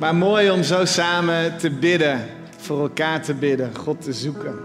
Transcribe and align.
Maar 0.00 0.14
mooi 0.14 0.50
om 0.50 0.62
zo 0.62 0.84
samen 0.84 1.56
te 1.56 1.70
bidden, 1.70 2.26
voor 2.56 2.80
elkaar 2.80 3.22
te 3.22 3.34
bidden, 3.34 3.76
God 3.76 4.02
te 4.02 4.12
zoeken. 4.12 4.58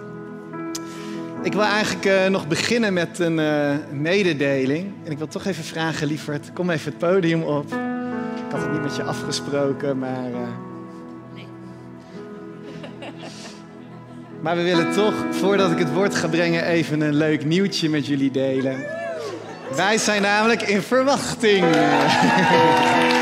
Ik 1.44 1.54
wil 1.54 1.62
eigenlijk 1.62 2.06
uh, 2.06 2.26
nog 2.26 2.48
beginnen 2.48 2.94
met 2.94 3.20
een 3.20 3.38
uh, 3.40 3.70
mededeling. 3.92 4.94
En 5.04 5.12
ik 5.12 5.18
wil 5.18 5.28
toch 5.28 5.46
even 5.46 5.64
vragen, 5.64 6.08
lieverd, 6.08 6.54
kom 6.54 6.70
even 6.70 6.92
het 6.92 6.98
podium 6.98 7.42
op. 7.42 7.66
Ik 8.36 8.52
had 8.52 8.62
het 8.62 8.72
niet 8.72 8.82
met 8.82 8.96
je 8.96 9.04
afgesproken, 9.04 10.00
maar. 10.00 10.30
Uh... 10.32 10.38
Nee. 11.34 11.48
maar 14.42 14.56
we 14.56 14.64
willen 14.64 14.92
toch, 14.92 15.14
voordat 15.32 15.72
ik 15.72 15.78
het 15.78 15.94
woord 15.94 16.16
ga 16.16 16.28
brengen, 16.28 16.66
even 16.66 17.02
een 17.02 17.16
leuk 17.16 17.46
nieuwtje 17.46 17.90
met 17.90 18.08
jullie 18.08 18.32
delen. 18.32 18.86
Wij 19.76 19.98
zijn 19.98 20.22
namelijk 20.22 20.62
in 20.62 20.82
verwachting. 20.82 21.66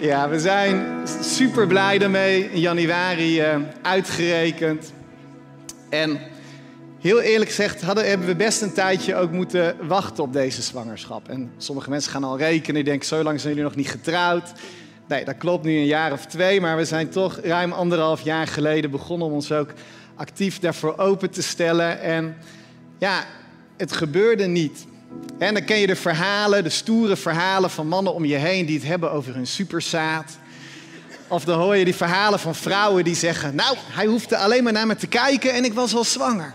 Ja, 0.00 0.28
we 0.28 0.40
zijn 0.40 1.06
super 1.22 1.66
blij 1.66 1.98
daarmee. 1.98 2.50
In 2.52 2.60
januari 2.60 3.40
uh, 3.40 3.56
uitgerekend. 3.82 4.92
En 5.88 6.20
heel 7.00 7.20
eerlijk 7.20 7.50
gezegd 7.50 7.82
hadden, 7.82 8.08
hebben 8.08 8.26
we 8.26 8.36
best 8.36 8.62
een 8.62 8.72
tijdje 8.72 9.16
ook 9.16 9.30
moeten 9.30 9.76
wachten 9.86 10.24
op 10.24 10.32
deze 10.32 10.62
zwangerschap. 10.62 11.28
En 11.28 11.52
sommige 11.56 11.90
mensen 11.90 12.12
gaan 12.12 12.24
al 12.24 12.38
rekenen. 12.38 12.74
Die 12.74 12.84
denken, 12.84 13.06
zo 13.06 13.22
lang 13.22 13.40
zijn 13.40 13.54
jullie 13.54 13.68
nog 13.68 13.76
niet 13.76 13.90
getrouwd. 13.90 14.52
Nee, 15.08 15.24
dat 15.24 15.36
klopt 15.36 15.64
nu 15.64 15.76
een 15.76 15.86
jaar 15.86 16.12
of 16.12 16.26
twee. 16.26 16.60
Maar 16.60 16.76
we 16.76 16.84
zijn 16.84 17.08
toch 17.08 17.40
ruim 17.42 17.72
anderhalf 17.72 18.20
jaar 18.20 18.46
geleden 18.46 18.90
begonnen 18.90 19.26
om 19.26 19.32
ons 19.32 19.52
ook 19.52 19.72
actief 20.14 20.58
daarvoor 20.58 20.98
open 20.98 21.30
te 21.30 21.42
stellen. 21.42 22.00
En 22.00 22.36
ja, 22.98 23.24
het 23.76 23.92
gebeurde 23.92 24.46
niet. 24.46 24.86
En 25.38 25.54
dan 25.54 25.64
ken 25.64 25.78
je 25.78 25.86
de 25.86 25.96
verhalen, 25.96 26.64
de 26.64 26.70
stoere 26.70 27.16
verhalen 27.16 27.70
van 27.70 27.86
mannen 27.88 28.14
om 28.14 28.24
je 28.24 28.36
heen 28.36 28.66
die 28.66 28.78
het 28.78 28.86
hebben 28.86 29.12
over 29.12 29.34
hun 29.34 29.46
superzaad. 29.46 30.38
Of 31.28 31.44
dan 31.44 31.58
hoor 31.58 31.76
je 31.76 31.84
die 31.84 31.94
verhalen 31.94 32.38
van 32.38 32.54
vrouwen 32.54 33.04
die 33.04 33.14
zeggen: 33.14 33.54
Nou, 33.54 33.76
hij 33.80 34.06
hoefde 34.06 34.36
alleen 34.36 34.64
maar 34.64 34.72
naar 34.72 34.86
me 34.86 34.96
te 34.96 35.06
kijken 35.06 35.52
en 35.52 35.64
ik 35.64 35.72
was 35.72 35.94
al 35.94 36.04
zwanger. 36.04 36.54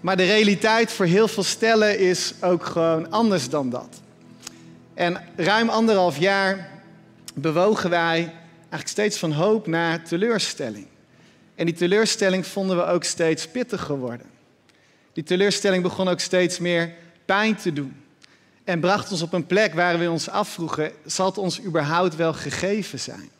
Maar 0.00 0.16
de 0.16 0.26
realiteit 0.26 0.92
voor 0.92 1.06
heel 1.06 1.28
veel 1.28 1.42
stellen 1.42 1.98
is 1.98 2.34
ook 2.40 2.64
gewoon 2.64 3.10
anders 3.10 3.48
dan 3.48 3.70
dat. 3.70 4.00
En 4.94 5.20
ruim 5.36 5.68
anderhalf 5.68 6.18
jaar 6.18 6.70
bewogen 7.34 7.90
wij 7.90 8.32
eigenlijk 8.58 8.88
steeds 8.88 9.18
van 9.18 9.32
hoop 9.32 9.66
naar 9.66 10.04
teleurstelling. 10.04 10.86
En 11.54 11.66
die 11.66 11.74
teleurstelling 11.74 12.46
vonden 12.46 12.76
we 12.76 12.84
ook 12.84 13.04
steeds 13.04 13.48
pittiger 13.48 13.98
worden. 13.98 14.26
Die 15.12 15.24
teleurstelling 15.24 15.82
begon 15.82 16.08
ook 16.08 16.20
steeds 16.20 16.58
meer 16.58 16.94
te 17.56 17.72
doen. 17.72 17.96
En 18.64 18.80
bracht 18.80 19.10
ons 19.10 19.22
op 19.22 19.32
een 19.32 19.46
plek 19.46 19.74
waar 19.74 19.98
we 19.98 20.10
ons 20.10 20.28
afvroegen: 20.28 20.92
zal 21.06 21.26
het 21.26 21.38
ons 21.38 21.62
überhaupt 21.62 22.16
wel 22.16 22.32
gegeven 22.32 23.00
zijn? 23.00 23.30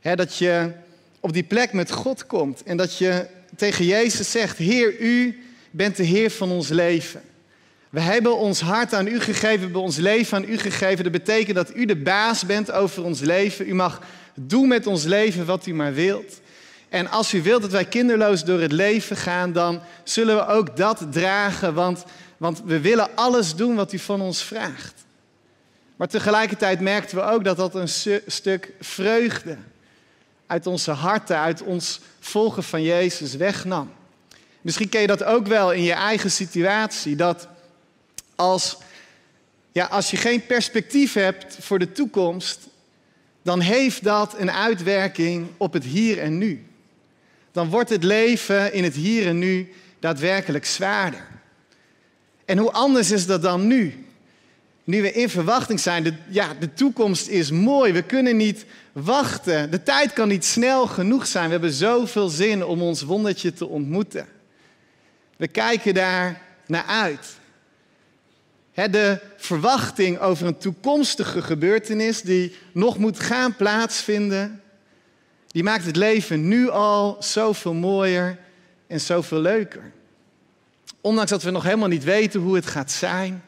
dat 0.00 0.36
je 0.36 0.72
op 1.20 1.32
die 1.32 1.42
plek 1.42 1.72
met 1.72 1.90
God 1.90 2.26
komt 2.26 2.62
en 2.62 2.76
dat 2.76 2.98
je 2.98 3.26
tegen 3.56 3.84
Jezus 3.84 4.30
zegt: 4.30 4.58
Heer, 4.58 5.00
u 5.00 5.42
bent 5.70 5.96
de 5.96 6.02
Heer 6.02 6.30
van 6.30 6.50
ons 6.50 6.68
leven. 6.68 7.20
We 7.90 8.00
hebben 8.00 8.36
ons 8.36 8.60
hart 8.60 8.94
aan 8.94 9.06
u 9.06 9.20
gegeven, 9.20 9.56
we 9.56 9.62
hebben 9.62 9.82
ons 9.82 9.96
leven 9.96 10.36
aan 10.36 10.48
u 10.48 10.58
gegeven. 10.58 11.02
Dat 11.02 11.12
betekent 11.12 11.56
dat 11.56 11.76
u 11.76 11.84
de 11.84 11.96
baas 11.96 12.46
bent 12.46 12.72
over 12.72 13.04
ons 13.04 13.20
leven. 13.20 13.68
U 13.68 13.74
mag 13.74 14.00
doen 14.34 14.68
met 14.68 14.86
ons 14.86 15.04
leven 15.04 15.46
wat 15.46 15.66
u 15.66 15.74
maar 15.74 15.94
wilt. 15.94 16.40
En 16.90 17.10
als 17.10 17.34
u 17.34 17.42
wilt 17.42 17.62
dat 17.62 17.70
wij 17.70 17.84
kinderloos 17.84 18.44
door 18.44 18.60
het 18.60 18.72
leven 18.72 19.16
gaan, 19.16 19.52
dan 19.52 19.80
zullen 20.04 20.36
we 20.36 20.46
ook 20.46 20.76
dat 20.76 21.06
dragen, 21.10 21.74
want, 21.74 22.04
want 22.36 22.62
we 22.64 22.80
willen 22.80 23.16
alles 23.16 23.54
doen 23.54 23.74
wat 23.74 23.92
u 23.92 23.98
van 23.98 24.20
ons 24.20 24.42
vraagt. 24.42 24.94
Maar 25.96 26.08
tegelijkertijd 26.08 26.80
merkten 26.80 27.16
we 27.16 27.22
ook 27.22 27.44
dat 27.44 27.56
dat 27.56 27.74
een 27.74 27.88
stuk 28.26 28.72
vreugde 28.80 29.56
uit 30.46 30.66
onze 30.66 30.90
harten, 30.90 31.38
uit 31.38 31.62
ons 31.62 32.00
volgen 32.20 32.62
van 32.62 32.82
Jezus 32.82 33.34
wegnam. 33.34 33.92
Misschien 34.60 34.88
ken 34.88 35.00
je 35.00 35.06
dat 35.06 35.24
ook 35.24 35.46
wel 35.46 35.72
in 35.72 35.82
je 35.82 35.92
eigen 35.92 36.30
situatie, 36.30 37.16
dat 37.16 37.48
als, 38.34 38.76
ja, 39.72 39.84
als 39.84 40.10
je 40.10 40.16
geen 40.16 40.46
perspectief 40.46 41.12
hebt 41.12 41.56
voor 41.60 41.78
de 41.78 41.92
toekomst, 41.92 42.68
dan 43.42 43.60
heeft 43.60 44.04
dat 44.04 44.34
een 44.38 44.50
uitwerking 44.50 45.48
op 45.56 45.72
het 45.72 45.84
hier 45.84 46.18
en 46.18 46.38
nu 46.38 46.64
dan 47.52 47.68
wordt 47.68 47.90
het 47.90 48.04
leven 48.04 48.72
in 48.72 48.84
het 48.84 48.94
hier 48.94 49.26
en 49.26 49.38
nu 49.38 49.72
daadwerkelijk 49.98 50.64
zwaarder. 50.64 51.26
En 52.44 52.58
hoe 52.58 52.72
anders 52.72 53.10
is 53.10 53.26
dat 53.26 53.42
dan 53.42 53.66
nu? 53.66 54.04
Nu 54.84 55.02
we 55.02 55.12
in 55.12 55.28
verwachting 55.28 55.80
zijn, 55.80 56.02
de, 56.02 56.14
ja, 56.28 56.54
de 56.60 56.74
toekomst 56.74 57.28
is 57.28 57.50
mooi, 57.50 57.92
we 57.92 58.02
kunnen 58.02 58.36
niet 58.36 58.64
wachten. 58.92 59.70
De 59.70 59.82
tijd 59.82 60.12
kan 60.12 60.28
niet 60.28 60.44
snel 60.44 60.86
genoeg 60.86 61.26
zijn. 61.26 61.44
We 61.44 61.50
hebben 61.50 61.72
zoveel 61.72 62.28
zin 62.28 62.64
om 62.64 62.82
ons 62.82 63.02
wondertje 63.02 63.52
te 63.52 63.66
ontmoeten. 63.66 64.26
We 65.36 65.48
kijken 65.48 65.94
daar 65.94 66.40
naar 66.66 66.84
uit. 66.84 67.38
de 68.74 69.18
verwachting 69.36 70.18
over 70.18 70.46
een 70.46 70.58
toekomstige 70.58 71.42
gebeurtenis 71.42 72.22
die 72.22 72.56
nog 72.72 72.98
moet 72.98 73.20
gaan 73.20 73.56
plaatsvinden, 73.56 74.59
die 75.50 75.62
maakt 75.62 75.84
het 75.84 75.96
leven 75.96 76.48
nu 76.48 76.68
al 76.68 77.16
zoveel 77.20 77.74
mooier 77.74 78.38
en 78.86 79.00
zoveel 79.00 79.40
leuker. 79.40 79.92
Ondanks 81.00 81.30
dat 81.30 81.42
we 81.42 81.50
nog 81.50 81.62
helemaal 81.62 81.88
niet 81.88 82.04
weten 82.04 82.40
hoe 82.40 82.54
het 82.54 82.66
gaat 82.66 82.90
zijn, 82.90 83.42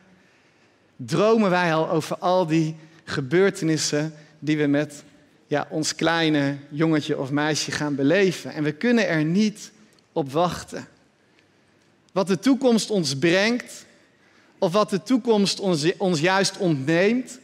dromen 0.96 1.50
wij 1.50 1.74
al 1.74 1.90
over 1.90 2.18
al 2.18 2.46
die 2.46 2.76
gebeurtenissen 3.04 4.14
die 4.38 4.58
we 4.58 4.66
met 4.66 5.04
ja, 5.46 5.66
ons 5.70 5.94
kleine 5.94 6.56
jongetje 6.68 7.18
of 7.18 7.30
meisje 7.30 7.70
gaan 7.70 7.94
beleven. 7.94 8.52
En 8.52 8.62
we 8.62 8.72
kunnen 8.72 9.08
er 9.08 9.24
niet 9.24 9.72
op 10.12 10.32
wachten. 10.32 10.88
Wat 12.12 12.26
de 12.26 12.38
toekomst 12.38 12.90
ons 12.90 13.19
brengt, 13.19 13.84
of 14.58 14.72
wat 14.72 14.90
de 14.90 15.02
toekomst 15.02 15.60
ons, 15.60 15.96
ons 15.96 16.20
juist 16.20 16.58
ontneemt, 16.58 17.38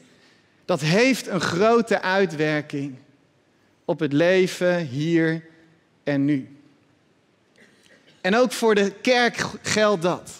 dat 0.64 0.80
heeft 0.80 1.26
een 1.26 1.40
grote 1.40 2.02
uitwerking 2.02 2.96
op 3.88 4.00
het 4.00 4.12
leven 4.12 4.86
hier 4.86 5.44
en 6.04 6.24
nu. 6.24 6.48
En 8.20 8.36
ook 8.36 8.52
voor 8.52 8.74
de 8.74 8.92
kerk 9.02 9.44
geldt 9.62 10.02
dat. 10.02 10.30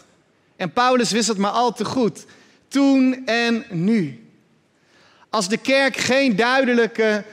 En 0.57 0.73
Paulus 0.73 1.11
wist 1.11 1.29
het 1.29 1.39
maar 1.39 1.51
al 1.51 1.73
te 1.73 1.85
goed. 1.85 2.25
Toen 2.69 3.27
en 3.27 3.65
nu. 3.71 4.27
Als 5.31 5.49
de 5.49 5.57
kerk 5.57 5.97
geen 5.97 6.37
duidelijke 6.37 7.25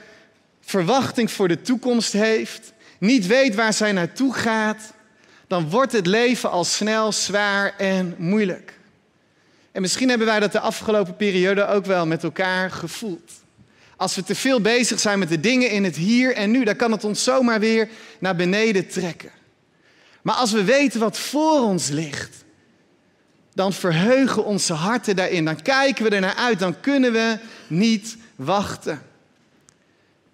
verwachting 0.60 1.30
voor 1.30 1.48
de 1.48 1.62
toekomst 1.62 2.12
heeft, 2.12 2.72
niet 2.98 3.26
weet 3.26 3.54
waar 3.54 3.72
zij 3.72 3.92
naartoe 3.92 4.34
gaat, 4.34 4.92
dan 5.46 5.70
wordt 5.70 5.92
het 5.92 6.06
leven 6.06 6.50
al 6.50 6.64
snel 6.64 7.12
zwaar 7.12 7.74
en 7.76 8.14
moeilijk. 8.18 8.78
En 9.72 9.80
misschien 9.80 10.08
hebben 10.08 10.26
wij 10.26 10.40
dat 10.40 10.52
de 10.52 10.60
afgelopen 10.60 11.16
periode 11.16 11.66
ook 11.66 11.84
wel 11.84 12.06
met 12.06 12.22
elkaar 12.22 12.70
gevoeld. 12.70 13.32
Als 13.96 14.14
we 14.14 14.22
te 14.22 14.34
veel 14.34 14.60
bezig 14.60 15.00
zijn 15.00 15.18
met 15.18 15.28
de 15.28 15.40
dingen 15.40 15.70
in 15.70 15.84
het 15.84 15.96
hier 15.96 16.34
en 16.34 16.50
nu, 16.50 16.64
dan 16.64 16.76
kan 16.76 16.92
het 16.92 17.04
ons 17.04 17.24
zomaar 17.24 17.60
weer 17.60 17.88
naar 18.18 18.36
beneden 18.36 18.88
trekken. 18.88 19.30
Maar 20.22 20.34
als 20.34 20.52
we 20.52 20.64
weten 20.64 21.00
wat 21.00 21.18
voor 21.18 21.60
ons 21.60 21.88
ligt, 21.88 22.44
dan 23.54 23.72
verheugen 23.72 24.44
onze 24.44 24.72
harten 24.72 25.16
daarin. 25.16 25.44
Dan 25.44 25.62
kijken 25.62 26.04
we 26.04 26.10
er 26.10 26.20
naar 26.20 26.34
uit, 26.34 26.58
dan 26.58 26.80
kunnen 26.80 27.12
we 27.12 27.38
niet 27.66 28.16
wachten. 28.34 29.02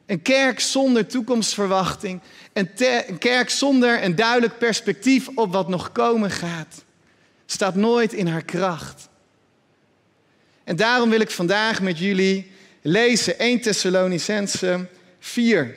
Een 0.07 0.23
kerk 0.23 0.61
zonder 0.61 1.07
toekomstverwachting, 1.07 2.21
een, 2.53 2.71
een 3.07 3.19
kerk 3.19 3.51
zonder 3.51 4.05
een 4.05 4.15
duidelijk 4.15 4.59
perspectief 4.59 5.29
op 5.35 5.53
wat 5.53 5.69
nog 5.69 5.93
komen 5.93 6.31
gaat, 6.31 6.85
staat 7.47 7.75
nooit 7.75 8.13
in 8.13 8.27
haar 8.27 8.45
kracht. 8.45 9.09
En 10.65 10.77
daarom 10.77 11.11
wil 11.11 11.21
ik 11.21 11.31
vandaag 11.31 11.83
met 11.83 11.99
jullie 11.99 12.52
lezen 12.83 13.39
1 13.39 13.61
Thessalonicense 13.61 14.87
4. 15.19 15.77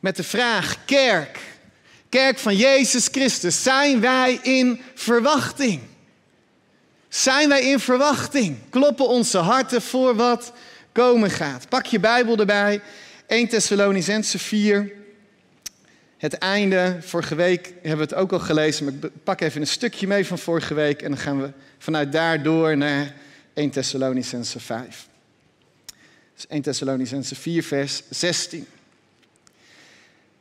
Met 0.00 0.16
de 0.16 0.22
vraag, 0.22 0.84
kerk, 0.84 1.38
kerk 2.08 2.38
van 2.38 2.56
Jezus 2.56 3.08
Christus, 3.12 3.62
zijn 3.62 4.00
wij 4.00 4.38
in 4.42 4.80
verwachting? 4.94 5.80
Zijn 7.08 7.48
wij 7.48 7.62
in 7.62 7.80
verwachting? 7.80 8.56
Kloppen 8.70 9.08
onze 9.08 9.38
harten 9.38 9.82
voor 9.82 10.14
wat 10.16 10.52
komen 10.92 11.30
gaat? 11.30 11.68
Pak 11.68 11.86
je 11.86 12.00
Bijbel 12.00 12.36
erbij, 12.36 12.80
1 13.26 13.48
Thessalonicense 13.48 14.38
4. 14.38 14.92
Het 16.18 16.34
einde, 16.34 16.96
vorige 17.00 17.34
week 17.34 17.66
hebben 17.66 18.08
we 18.08 18.14
het 18.14 18.14
ook 18.14 18.32
al 18.32 18.38
gelezen, 18.38 18.84
maar 18.84 18.94
ik 18.94 19.10
pak 19.24 19.40
even 19.40 19.60
een 19.60 19.66
stukje 19.66 20.06
mee 20.06 20.26
van 20.26 20.38
vorige 20.38 20.74
week 20.74 21.02
en 21.02 21.10
dan 21.10 21.18
gaan 21.18 21.40
we 21.40 21.50
vanuit 21.78 22.12
daar 22.12 22.42
door 22.42 22.76
naar 22.76 23.14
1 23.54 23.70
Thessalonicense 23.70 24.60
5. 24.60 25.06
1 26.48 26.62
Thessalonicense 26.62 27.34
4, 27.34 27.62
vers 27.62 28.02
16. 28.10 28.66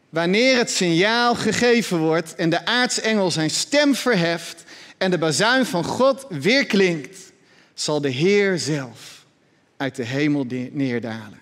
Wanneer 0.10 0.58
het 0.58 0.70
signaal 0.70 1.36
gegeven 1.36 1.98
wordt 1.98 2.36
en 2.36 2.50
de 2.50 2.66
aartsengel 2.66 3.32
zijn 3.32 3.50
stem 3.50 3.96
verheft 3.96 4.64
en 4.98 5.12
de 5.12 5.18
bazuin 5.18 5.66
van 5.66 5.84
God 5.84 6.26
weerklinkt, 6.30 7.18
zal 7.74 8.02
de 8.02 8.10
Heer 8.10 8.60
zelf 8.60 9.26
uit 9.78 9.96
de 9.96 10.06
hemel 10.06 10.46
neerdalen. 10.72 11.40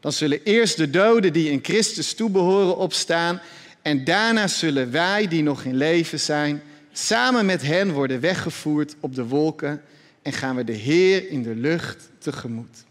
Dan 0.00 0.12
zullen 0.12 0.42
eerst 0.42 0.76
de 0.76 0.90
doden 0.90 1.32
die 1.32 1.50
in 1.50 1.60
Christus 1.62 2.14
toebehoren 2.14 2.76
opstaan 2.76 3.40
en 3.82 4.04
daarna 4.04 4.48
zullen 4.48 4.90
wij 4.90 5.28
die 5.28 5.42
nog 5.42 5.64
in 5.64 5.76
leven 5.76 6.20
zijn 6.20 6.62
samen 6.92 7.46
met 7.46 7.62
hen 7.62 7.92
worden 7.92 8.20
weggevoerd 8.20 8.94
op 9.00 9.14
de 9.14 9.26
wolken 9.26 9.82
en 10.22 10.32
gaan 10.32 10.56
we 10.56 10.64
de 10.64 10.72
Heer 10.72 11.30
in 11.30 11.42
de 11.42 11.54
lucht 11.54 12.10
tegemoet. 12.18 12.84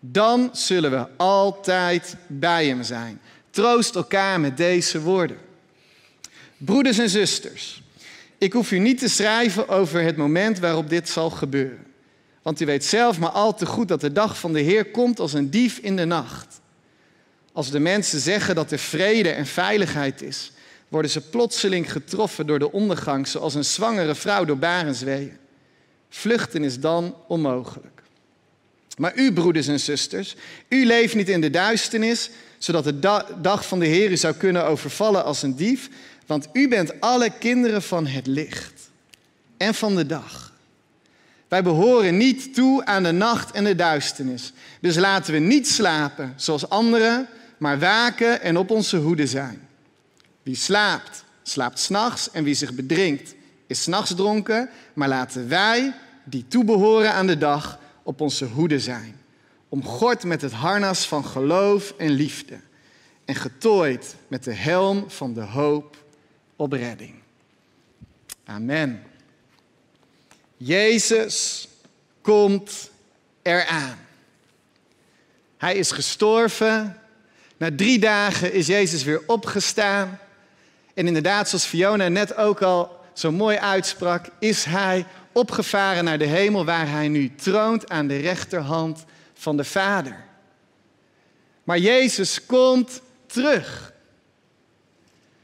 Dan 0.00 0.50
zullen 0.52 0.90
we 0.90 1.06
altijd 1.16 2.16
bij 2.26 2.66
Hem 2.66 2.82
zijn. 2.82 3.20
Troost 3.50 3.94
elkaar 3.94 4.40
met 4.40 4.56
deze 4.56 5.00
woorden. 5.00 5.38
Broeders 6.56 6.98
en 6.98 7.08
zusters, 7.08 7.82
ik 8.38 8.52
hoef 8.52 8.70
u 8.70 8.78
niet 8.78 8.98
te 8.98 9.08
schrijven 9.08 9.68
over 9.68 10.02
het 10.02 10.16
moment 10.16 10.58
waarop 10.58 10.88
dit 10.88 11.08
zal 11.08 11.30
gebeuren. 11.30 11.86
Want 12.42 12.60
u 12.60 12.66
weet 12.66 12.84
zelf 12.84 13.18
maar 13.18 13.30
al 13.30 13.54
te 13.54 13.66
goed 13.66 13.88
dat 13.88 14.00
de 14.00 14.12
dag 14.12 14.38
van 14.38 14.52
de 14.52 14.60
Heer 14.60 14.90
komt 14.90 15.20
als 15.20 15.32
een 15.32 15.50
dief 15.50 15.78
in 15.78 15.96
de 15.96 16.04
nacht. 16.04 16.60
Als 17.52 17.70
de 17.70 17.78
mensen 17.78 18.20
zeggen 18.20 18.54
dat 18.54 18.70
er 18.70 18.78
vrede 18.78 19.30
en 19.30 19.46
veiligheid 19.46 20.22
is, 20.22 20.52
worden 20.88 21.10
ze 21.10 21.20
plotseling 21.20 21.92
getroffen 21.92 22.46
door 22.46 22.58
de 22.58 22.72
ondergang, 22.72 23.28
zoals 23.28 23.54
een 23.54 23.64
zwangere 23.64 24.14
vrouw 24.14 24.44
door 24.44 24.58
barensweeën. 24.58 25.36
Vluchten 26.08 26.64
is 26.64 26.80
dan 26.80 27.14
onmogelijk. 27.26 27.97
Maar 28.98 29.16
u, 29.16 29.32
broeders 29.32 29.66
en 29.66 29.80
zusters, 29.80 30.36
u 30.68 30.86
leeft 30.86 31.14
niet 31.14 31.28
in 31.28 31.40
de 31.40 31.50
duisternis, 31.50 32.30
zodat 32.58 32.84
de 32.84 32.98
dag 33.40 33.66
van 33.66 33.78
de 33.78 33.86
Heer 33.86 34.10
u 34.10 34.16
zou 34.16 34.34
kunnen 34.34 34.64
overvallen 34.64 35.24
als 35.24 35.42
een 35.42 35.56
dief, 35.56 35.88
want 36.26 36.48
u 36.52 36.68
bent 36.68 37.00
alle 37.00 37.30
kinderen 37.38 37.82
van 37.82 38.06
het 38.06 38.26
licht 38.26 38.90
en 39.56 39.74
van 39.74 39.96
de 39.96 40.06
dag. 40.06 40.52
Wij 41.48 41.62
behoren 41.62 42.16
niet 42.16 42.54
toe 42.54 42.84
aan 42.84 43.02
de 43.02 43.12
nacht 43.12 43.50
en 43.50 43.64
de 43.64 43.74
duisternis. 43.74 44.52
Dus 44.80 44.96
laten 44.96 45.32
we 45.32 45.38
niet 45.38 45.68
slapen 45.68 46.32
zoals 46.36 46.68
anderen, 46.68 47.28
maar 47.58 47.78
waken 47.78 48.40
en 48.40 48.56
op 48.56 48.70
onze 48.70 48.96
hoede 48.96 49.26
zijn. 49.26 49.68
Wie 50.42 50.56
slaapt, 50.56 51.24
slaapt 51.42 51.78
s'nachts 51.78 52.30
en 52.30 52.44
wie 52.44 52.54
zich 52.54 52.72
bedrinkt, 52.72 53.34
is 53.66 53.82
s'nachts 53.82 54.14
dronken. 54.14 54.70
Maar 54.94 55.08
laten 55.08 55.48
wij, 55.48 55.94
die 56.24 56.44
toebehoren 56.48 57.12
aan 57.12 57.26
de 57.26 57.38
dag, 57.38 57.78
op 58.08 58.20
onze 58.20 58.44
hoede 58.44 58.80
zijn. 58.80 59.20
Omgord 59.68 60.24
met 60.24 60.42
het 60.42 60.52
harnas 60.52 61.06
van 61.06 61.24
geloof 61.24 61.94
en 61.98 62.10
liefde. 62.10 62.60
En 63.24 63.34
getooid 63.34 64.16
met 64.28 64.44
de 64.44 64.52
helm 64.52 65.10
van 65.10 65.34
de 65.34 65.40
hoop 65.40 65.96
op 66.56 66.72
redding. 66.72 67.14
Amen. 68.44 69.02
Jezus 70.56 71.68
komt 72.20 72.90
eraan. 73.42 73.98
Hij 75.56 75.74
is 75.74 75.90
gestorven. 75.90 77.00
Na 77.56 77.70
drie 77.76 77.98
dagen 77.98 78.52
is 78.52 78.66
Jezus 78.66 79.04
weer 79.04 79.22
opgestaan. 79.26 80.18
En 80.94 81.06
inderdaad, 81.06 81.48
zoals 81.48 81.64
Fiona 81.64 82.08
net 82.08 82.36
ook 82.36 82.62
al 82.62 83.00
zo 83.12 83.32
mooi 83.32 83.56
uitsprak, 83.56 84.26
is 84.38 84.64
hij 84.64 85.06
opgevaren 85.38 86.04
naar 86.04 86.18
de 86.18 86.24
hemel 86.24 86.64
waar 86.64 86.90
hij 86.90 87.08
nu 87.08 87.34
troont 87.34 87.90
aan 87.90 88.06
de 88.06 88.16
rechterhand 88.16 89.04
van 89.34 89.56
de 89.56 89.64
Vader. 89.64 90.24
Maar 91.64 91.78
Jezus 91.78 92.46
komt 92.46 93.00
terug. 93.26 93.92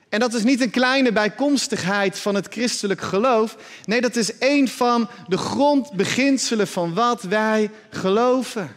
En 0.08 0.20
dat 0.20 0.34
is 0.34 0.42
niet 0.42 0.60
een 0.60 0.70
kleine 0.70 1.12
bijkomstigheid 1.12 2.18
van 2.18 2.34
het 2.34 2.46
christelijk 2.48 3.00
geloof. 3.00 3.56
Nee, 3.84 4.00
dat 4.00 4.16
is 4.16 4.32
een 4.38 4.68
van 4.68 5.08
de 5.28 5.36
grondbeginselen 5.36 6.66
van 6.66 6.94
wat 6.94 7.22
wij 7.22 7.70
geloven. 7.90 8.76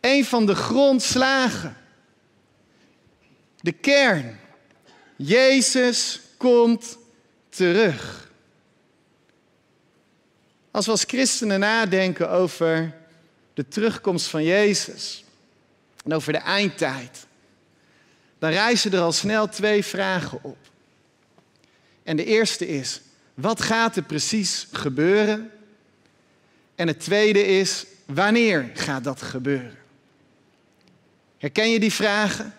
Een 0.00 0.24
van 0.24 0.46
de 0.46 0.54
grondslagen. 0.54 1.76
De 3.60 3.72
kern. 3.72 4.38
Jezus 5.16 6.20
komt 6.36 6.98
terug. 7.48 8.23
Als 10.74 10.84
we 10.84 10.90
als 10.90 11.04
christenen 11.04 11.60
nadenken 11.60 12.30
over 12.30 12.94
de 13.54 13.68
terugkomst 13.68 14.26
van 14.26 14.44
Jezus 14.44 15.24
en 16.04 16.14
over 16.14 16.32
de 16.32 16.38
eindtijd, 16.38 17.26
dan 18.38 18.50
rijzen 18.50 18.92
er 18.92 19.00
al 19.00 19.12
snel 19.12 19.48
twee 19.48 19.84
vragen 19.84 20.38
op. 20.42 20.56
En 22.02 22.16
de 22.16 22.24
eerste 22.24 22.68
is, 22.68 23.00
wat 23.34 23.62
gaat 23.62 23.96
er 23.96 24.02
precies 24.02 24.66
gebeuren? 24.72 25.50
En 26.74 26.86
het 26.86 27.00
tweede 27.00 27.46
is, 27.46 27.86
wanneer 28.04 28.70
gaat 28.74 29.04
dat 29.04 29.22
gebeuren? 29.22 29.78
Herken 31.38 31.70
je 31.70 31.80
die 31.80 31.92
vragen? 31.92 32.54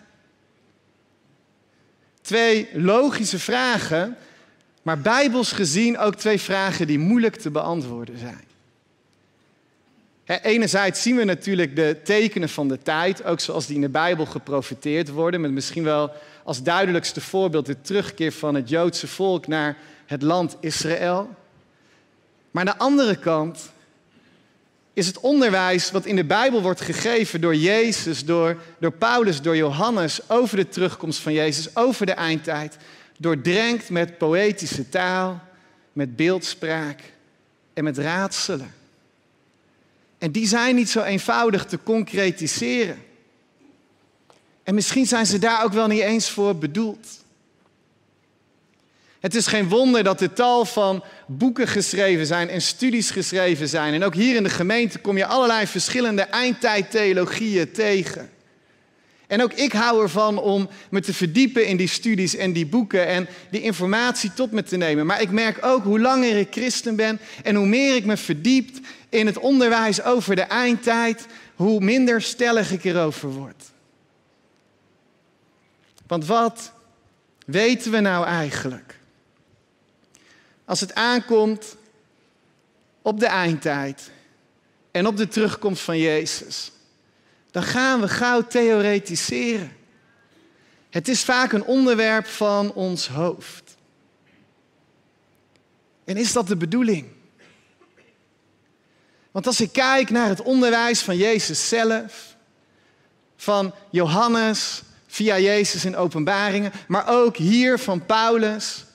Twee 2.21 2.69
logische 2.73 3.39
vragen, 3.39 4.17
maar 4.85 4.99
bijbels 4.99 5.51
gezien 5.51 5.97
ook 5.97 6.15
twee 6.15 6.39
vragen 6.39 6.87
die 6.87 6.99
moeilijk 6.99 7.35
te 7.35 7.49
beantwoorden 7.51 8.17
zijn. 8.17 8.43
enerzijds 10.41 11.01
zien 11.01 11.15
we 11.15 11.23
natuurlijk 11.23 11.75
de 11.75 11.97
tekenen 12.03 12.49
van 12.49 12.67
de 12.67 12.81
tijd, 12.81 13.23
ook 13.23 13.39
zoals 13.39 13.65
die 13.65 13.75
in 13.75 13.81
de 13.81 13.89
Bijbel 13.89 14.25
geprofiteerd 14.25 15.09
worden, 15.09 15.41
met 15.41 15.51
misschien 15.51 15.83
wel 15.83 16.11
als 16.43 16.63
duidelijkste 16.63 17.21
voorbeeld 17.21 17.65
de 17.65 17.81
terugkeer 17.81 18.31
van 18.31 18.55
het 18.55 18.69
Joodse 18.69 19.07
volk 19.07 19.47
naar 19.47 19.77
het 20.05 20.21
land 20.21 20.57
Israël. 20.59 21.29
Maar 22.51 22.67
aan 22.67 22.75
de 22.77 22.83
andere 22.83 23.15
kant 23.15 23.71
is 24.93 25.07
het 25.07 25.19
onderwijs 25.19 25.91
wat 25.91 26.05
in 26.05 26.15
de 26.15 26.25
Bijbel 26.25 26.61
wordt 26.61 26.81
gegeven 26.81 27.41
door 27.41 27.55
Jezus, 27.55 28.25
door, 28.25 28.57
door 28.79 28.91
Paulus, 28.91 29.41
door 29.41 29.55
Johannes 29.55 30.29
over 30.29 30.57
de 30.57 30.69
terugkomst 30.69 31.19
van 31.19 31.33
Jezus, 31.33 31.75
over 31.75 32.05
de 32.05 32.11
eindtijd, 32.11 32.77
doordrenkt 33.17 33.89
met 33.89 34.17
poëtische 34.17 34.89
taal, 34.89 35.41
met 35.93 36.15
beeldspraak 36.15 36.99
en 37.73 37.83
met 37.83 37.97
raadselen. 37.97 38.73
En 40.17 40.31
die 40.31 40.47
zijn 40.47 40.75
niet 40.75 40.89
zo 40.89 41.01
eenvoudig 41.01 41.65
te 41.65 41.79
concretiseren. 41.83 43.03
En 44.63 44.75
misschien 44.75 45.05
zijn 45.05 45.25
ze 45.25 45.39
daar 45.39 45.63
ook 45.63 45.73
wel 45.73 45.87
niet 45.87 46.01
eens 46.01 46.29
voor 46.29 46.55
bedoeld. 46.55 47.07
Het 49.19 49.35
is 49.35 49.47
geen 49.47 49.69
wonder 49.69 50.03
dat 50.03 50.21
er 50.21 50.33
tal 50.33 50.65
van 50.65 51.03
boeken 51.27 51.67
geschreven 51.67 52.25
zijn 52.25 52.49
en 52.49 52.61
studies 52.61 53.11
geschreven 53.11 53.67
zijn. 53.67 53.93
En 53.93 54.03
ook 54.03 54.15
hier 54.15 54.35
in 54.35 54.43
de 54.43 54.49
gemeente 54.49 54.99
kom 54.99 55.17
je 55.17 55.25
allerlei 55.25 55.67
verschillende 55.67 56.21
eindtijdtheologieën 56.21 57.71
tegen. 57.71 58.29
En 59.27 59.41
ook 59.41 59.53
ik 59.53 59.71
hou 59.71 60.01
ervan 60.01 60.37
om 60.37 60.69
me 60.89 60.99
te 60.99 61.13
verdiepen 61.13 61.67
in 61.67 61.77
die 61.77 61.87
studies 61.87 62.35
en 62.35 62.53
die 62.53 62.65
boeken 62.65 63.07
en 63.07 63.27
die 63.49 63.61
informatie 63.61 64.33
tot 64.33 64.51
me 64.51 64.63
te 64.63 64.77
nemen. 64.77 65.05
Maar 65.05 65.21
ik 65.21 65.31
merk 65.31 65.65
ook 65.65 65.83
hoe 65.83 65.99
langer 65.99 66.37
ik 66.37 66.47
christen 66.51 66.95
ben 66.95 67.19
en 67.43 67.55
hoe 67.55 67.67
meer 67.67 67.95
ik 67.95 68.05
me 68.05 68.17
verdiept 68.17 68.79
in 69.09 69.25
het 69.25 69.37
onderwijs 69.37 70.03
over 70.03 70.35
de 70.35 70.41
eindtijd, 70.41 71.25
hoe 71.55 71.79
minder 71.79 72.21
stellig 72.21 72.71
ik 72.71 72.83
erover 72.83 73.29
word. 73.29 73.63
Want 76.07 76.25
wat 76.25 76.71
weten 77.45 77.91
we 77.91 77.99
nou 77.99 78.25
eigenlijk? 78.25 78.99
Als 80.65 80.79
het 80.79 80.93
aankomt 80.93 81.75
op 83.01 83.19
de 83.19 83.25
eindtijd 83.25 84.11
en 84.91 85.07
op 85.07 85.17
de 85.17 85.27
terugkomst 85.27 85.81
van 85.81 85.97
Jezus, 85.97 86.71
dan 87.55 87.63
gaan 87.63 88.01
we 88.01 88.07
gauw 88.07 88.41
theoretiseren. 88.47 89.71
Het 90.89 91.07
is 91.07 91.23
vaak 91.23 91.51
een 91.51 91.63
onderwerp 91.63 92.27
van 92.27 92.73
ons 92.73 93.07
hoofd. 93.07 93.75
En 96.03 96.17
is 96.17 96.33
dat 96.33 96.47
de 96.47 96.55
bedoeling? 96.55 97.07
Want 99.31 99.47
als 99.47 99.61
ik 99.61 99.71
kijk 99.71 100.09
naar 100.09 100.27
het 100.27 100.41
onderwijs 100.41 101.01
van 101.01 101.17
Jezus 101.17 101.67
zelf, 101.67 102.35
van 103.37 103.73
Johannes 103.89 104.81
via 105.07 105.39
Jezus 105.39 105.85
in 105.85 105.95
openbaringen, 105.95 106.71
maar 106.87 107.07
ook 107.07 107.37
hier 107.37 107.79
van 107.79 108.05
Paulus, 108.05 108.85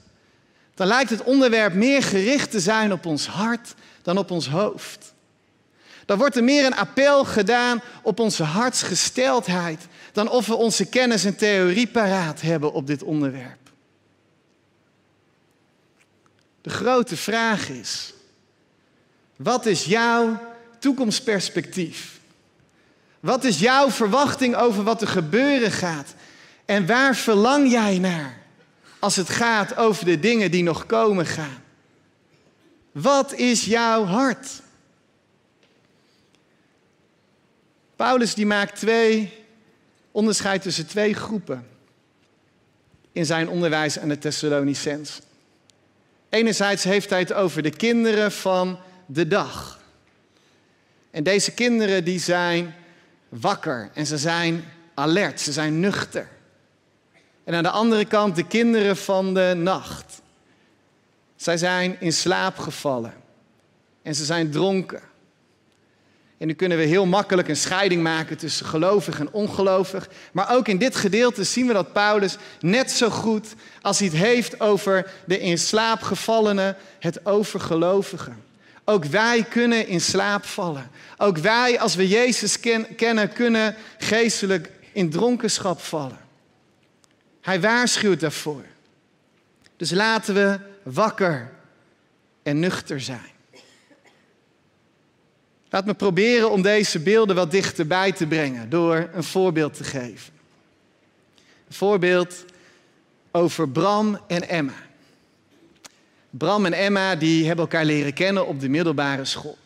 dan 0.75 0.87
lijkt 0.87 1.11
het 1.11 1.23
onderwerp 1.23 1.75
meer 1.75 2.03
gericht 2.03 2.51
te 2.51 2.61
zijn 2.61 2.93
op 2.93 3.07
ons 3.07 3.27
hart 3.27 3.75
dan 4.03 4.19
op 4.19 4.31
ons 4.31 4.49
hoofd. 4.49 5.10
Dan 6.11 6.19
wordt 6.19 6.37
er 6.37 6.45
meer 6.45 6.67
een 6.67 6.77
appel 6.77 7.25
gedaan 7.25 7.83
op 8.03 8.21
onze 8.21 8.43
hartsgesteldheid 8.43 9.87
dan 10.13 10.29
of 10.29 10.47
we 10.47 10.55
onze 10.55 10.85
kennis 10.85 11.25
en 11.25 11.37
theorie 11.37 11.87
paraat 11.87 12.41
hebben 12.41 12.73
op 12.73 12.87
dit 12.87 13.03
onderwerp. 13.03 13.71
De 16.61 16.71
grote 16.71 17.17
vraag 17.17 17.69
is, 17.69 18.15
wat 19.37 19.67
is 19.67 19.85
jouw 19.85 20.41
toekomstperspectief? 20.79 22.21
Wat 23.21 23.45
is 23.45 23.59
jouw 23.59 23.91
verwachting 23.91 24.57
over 24.57 24.83
wat 24.83 25.01
er 25.01 25.09
gebeuren 25.09 25.71
gaat? 25.71 26.15
En 26.65 26.87
waar 26.87 27.17
verlang 27.17 27.71
jij 27.71 27.99
naar? 27.99 28.39
als 28.99 29.17
het 29.17 29.29
gaat 29.29 29.77
over 29.77 30.05
de 30.05 30.21
dingen 30.21 30.51
die 30.51 30.63
nog 30.63 30.87
komen 30.87 31.27
gaan. 31.27 31.63
Wat 32.93 33.35
is 33.35 33.65
jouw 33.65 34.05
hart? 34.05 34.63
Paulus 38.01 38.35
die 38.35 38.47
maakt 38.47 38.77
twee 38.77 39.33
onderscheid 40.11 40.63
tussen 40.63 40.87
twee 40.87 41.15
groepen 41.15 41.67
in 43.13 43.27
zijn 43.27 43.49
onderwijs 43.49 43.99
aan 43.99 44.09
de 44.09 44.19
Thessalonicense. 44.19 45.21
Enerzijds 46.29 46.85
heeft 46.85 47.11
hij 47.11 47.19
het 47.19 47.33
over 47.33 47.63
de 47.63 47.71
kinderen 47.71 48.33
van 48.33 48.79
de 49.07 49.29
dag. 49.29 49.81
En 51.11 51.23
deze 51.23 51.53
kinderen 51.53 52.05
die 52.05 52.19
zijn 52.19 52.75
wakker 53.29 53.91
en 53.95 54.07
ze 54.07 54.19
zijn 54.19 54.65
alert, 54.95 55.41
ze 55.41 55.53
zijn 55.53 55.81
nuchter. 55.81 56.29
En 57.45 57.55
aan 57.55 57.63
de 57.63 57.71
andere 57.71 58.05
kant 58.05 58.37
de 58.37 58.47
kinderen 58.47 58.97
van 58.97 59.35
de 59.35 59.53
nacht. 59.57 60.23
Zij 61.37 61.57
zijn 61.57 61.97
in 62.01 62.13
slaap 62.13 62.59
gevallen 62.59 63.15
en 64.03 64.15
ze 64.15 64.25
zijn 64.25 64.51
dronken. 64.51 65.10
En 66.41 66.47
nu 66.47 66.55
kunnen 66.55 66.79
we 66.79 66.85
heel 66.85 67.07
makkelijk 67.07 67.49
een 67.49 67.57
scheiding 67.57 68.03
maken 68.03 68.37
tussen 68.37 68.67
gelovig 68.67 69.21
en 69.21 69.33
ongelovig. 69.33 70.09
Maar 70.33 70.55
ook 70.55 70.69
in 70.69 70.79
dit 70.79 70.97
gedeelte 70.97 71.45
zien 71.45 71.67
we 71.67 71.73
dat 71.73 71.93
Paulus 71.93 72.37
net 72.61 72.91
zo 72.91 73.11
goed 73.11 73.55
als 73.81 73.99
hij 73.99 74.09
het 74.09 74.17
heeft 74.17 74.61
over 74.61 75.11
de 75.27 75.39
in 75.39 75.59
slaap 75.59 76.03
gevallenen, 76.03 76.77
het 76.99 77.27
over 77.27 77.61
gelovigen. 77.61 78.43
Ook 78.85 79.05
wij 79.05 79.45
kunnen 79.45 79.87
in 79.87 80.01
slaap 80.01 80.45
vallen. 80.45 80.91
Ook 81.17 81.39
wij, 81.39 81.81
als 81.81 81.95
we 81.95 82.09
Jezus 82.09 82.61
kennen, 82.97 83.33
kunnen 83.33 83.77
geestelijk 83.99 84.71
in 84.93 85.11
dronkenschap 85.11 85.81
vallen. 85.81 86.21
Hij 87.41 87.61
waarschuwt 87.61 88.21
daarvoor. 88.21 88.65
Dus 89.77 89.91
laten 89.91 90.35
we 90.35 90.59
wakker 90.83 91.51
en 92.43 92.59
nuchter 92.59 93.01
zijn. 93.01 93.39
Laat 95.71 95.87
me 95.87 95.95
proberen 95.95 96.51
om 96.51 96.63
deze 96.63 96.99
beelden 96.99 97.37
wat 97.37 97.51
dichterbij 97.51 98.13
te 98.13 98.27
brengen 98.27 98.71
door 98.71 99.09
een 99.13 99.25
voorbeeld 99.25 99.75
te 99.75 99.85
geven. 99.85 100.33
Een 101.69 101.75
voorbeeld 101.75 102.45
over 103.31 103.69
Bram 103.69 104.21
en 104.27 104.49
Emma. 104.49 104.75
Bram 106.31 106.67
en 106.67 106.73
Emma 106.73 107.17
die 107.17 107.47
hebben 107.47 107.65
elkaar 107.65 107.85
leren 107.85 108.13
kennen 108.13 108.47
op 108.47 108.61
de 108.61 108.69
middelbare 108.69 109.25
school. 109.25 109.59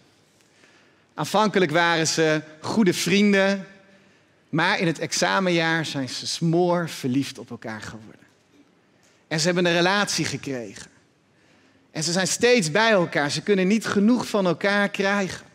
Aanvankelijk 1.14 1.70
waren 1.70 2.06
ze 2.06 2.42
goede 2.60 2.94
vrienden, 2.94 3.66
maar 4.48 4.78
in 4.78 4.86
het 4.86 4.98
examenjaar 4.98 5.86
zijn 5.86 6.08
ze 6.08 6.26
smoor 6.26 6.88
verliefd 6.88 7.38
op 7.38 7.50
elkaar 7.50 7.80
geworden. 7.80 8.26
En 9.28 9.40
ze 9.40 9.46
hebben 9.46 9.66
een 9.66 9.72
relatie 9.72 10.24
gekregen. 10.24 10.90
En 11.90 12.02
ze 12.02 12.12
zijn 12.12 12.26
steeds 12.26 12.70
bij 12.70 12.90
elkaar. 12.90 13.30
Ze 13.30 13.42
kunnen 13.42 13.66
niet 13.66 13.86
genoeg 13.86 14.28
van 14.28 14.46
elkaar 14.46 14.88
krijgen. 14.88 15.46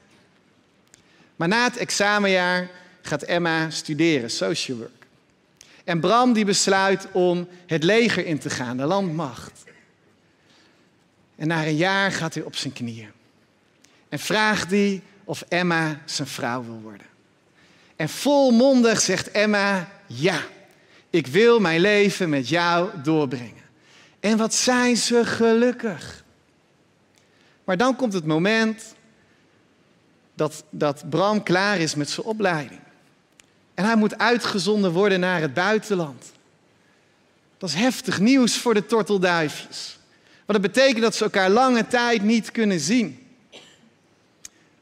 Maar 1.40 1.48
na 1.48 1.64
het 1.64 1.78
examenjaar 1.78 2.70
gaat 3.02 3.24
Emma 3.24 3.70
studeren, 3.70 4.32
social 4.32 4.78
work. 4.78 5.06
En 5.84 6.00
Bram 6.00 6.34
die 6.34 6.46
besluit 6.46 7.08
om 7.12 7.48
het 7.66 7.84
leger 7.84 8.26
in 8.26 8.40
te 8.40 8.50
gaan, 8.50 8.78
de 8.78 8.86
landmacht. 8.86 9.64
En 11.36 11.48
na 11.48 11.66
een 11.66 11.76
jaar 11.76 12.12
gaat 12.12 12.34
hij 12.34 12.44
op 12.44 12.56
zijn 12.56 12.74
knieën. 12.74 13.12
En 14.10 14.20
vraagt 14.20 14.70
hij 14.70 15.02
of 15.24 15.42
Emma 15.42 16.02
zijn 16.06 16.28
vrouw 16.28 16.64
wil 16.64 16.80
worden. 16.82 17.08
En 17.96 18.10
volmondig 18.10 19.02
zegt 19.02 19.32
Emma, 19.32 19.92
ja, 20.06 20.42
ik 21.10 21.28
wil 21.28 21.60
mijn 21.60 21.82
leven 21.82 22.30
met 22.30 22.50
jou 22.50 22.90
doorbrengen. 23.04 23.64
En 24.20 24.38
wat 24.38 24.54
zijn 24.54 24.98
ze 24.98 25.26
gelukkig. 25.26 26.24
Maar 27.64 27.78
dan 27.78 27.96
komt 27.96 28.14
het 28.14 28.26
moment 28.26 28.98
dat, 30.40 30.64
dat 30.70 31.10
Bram 31.10 31.44
klaar 31.44 31.80
is 31.80 31.96
met 31.96 32.10
zijn 32.10 32.26
opleiding. 32.26 32.80
En 33.74 33.86
hij 33.86 33.96
moet 33.96 34.18
uitgezonden 34.18 34.92
worden 34.92 35.20
naar 35.20 35.42
het 35.42 35.54
buitenland. 35.54 36.32
Dat 37.58 37.70
is 37.70 37.76
heftig 37.76 38.20
nieuws 38.20 38.58
voor 38.58 38.74
de 38.74 38.86
tortelduifjes. 38.86 39.98
Want 40.46 40.62
dat 40.62 40.72
betekent 40.74 41.02
dat 41.02 41.16
ze 41.16 41.24
elkaar 41.24 41.50
lange 41.50 41.88
tijd 41.88 42.22
niet 42.22 42.52
kunnen 42.52 42.80
zien. 42.80 43.28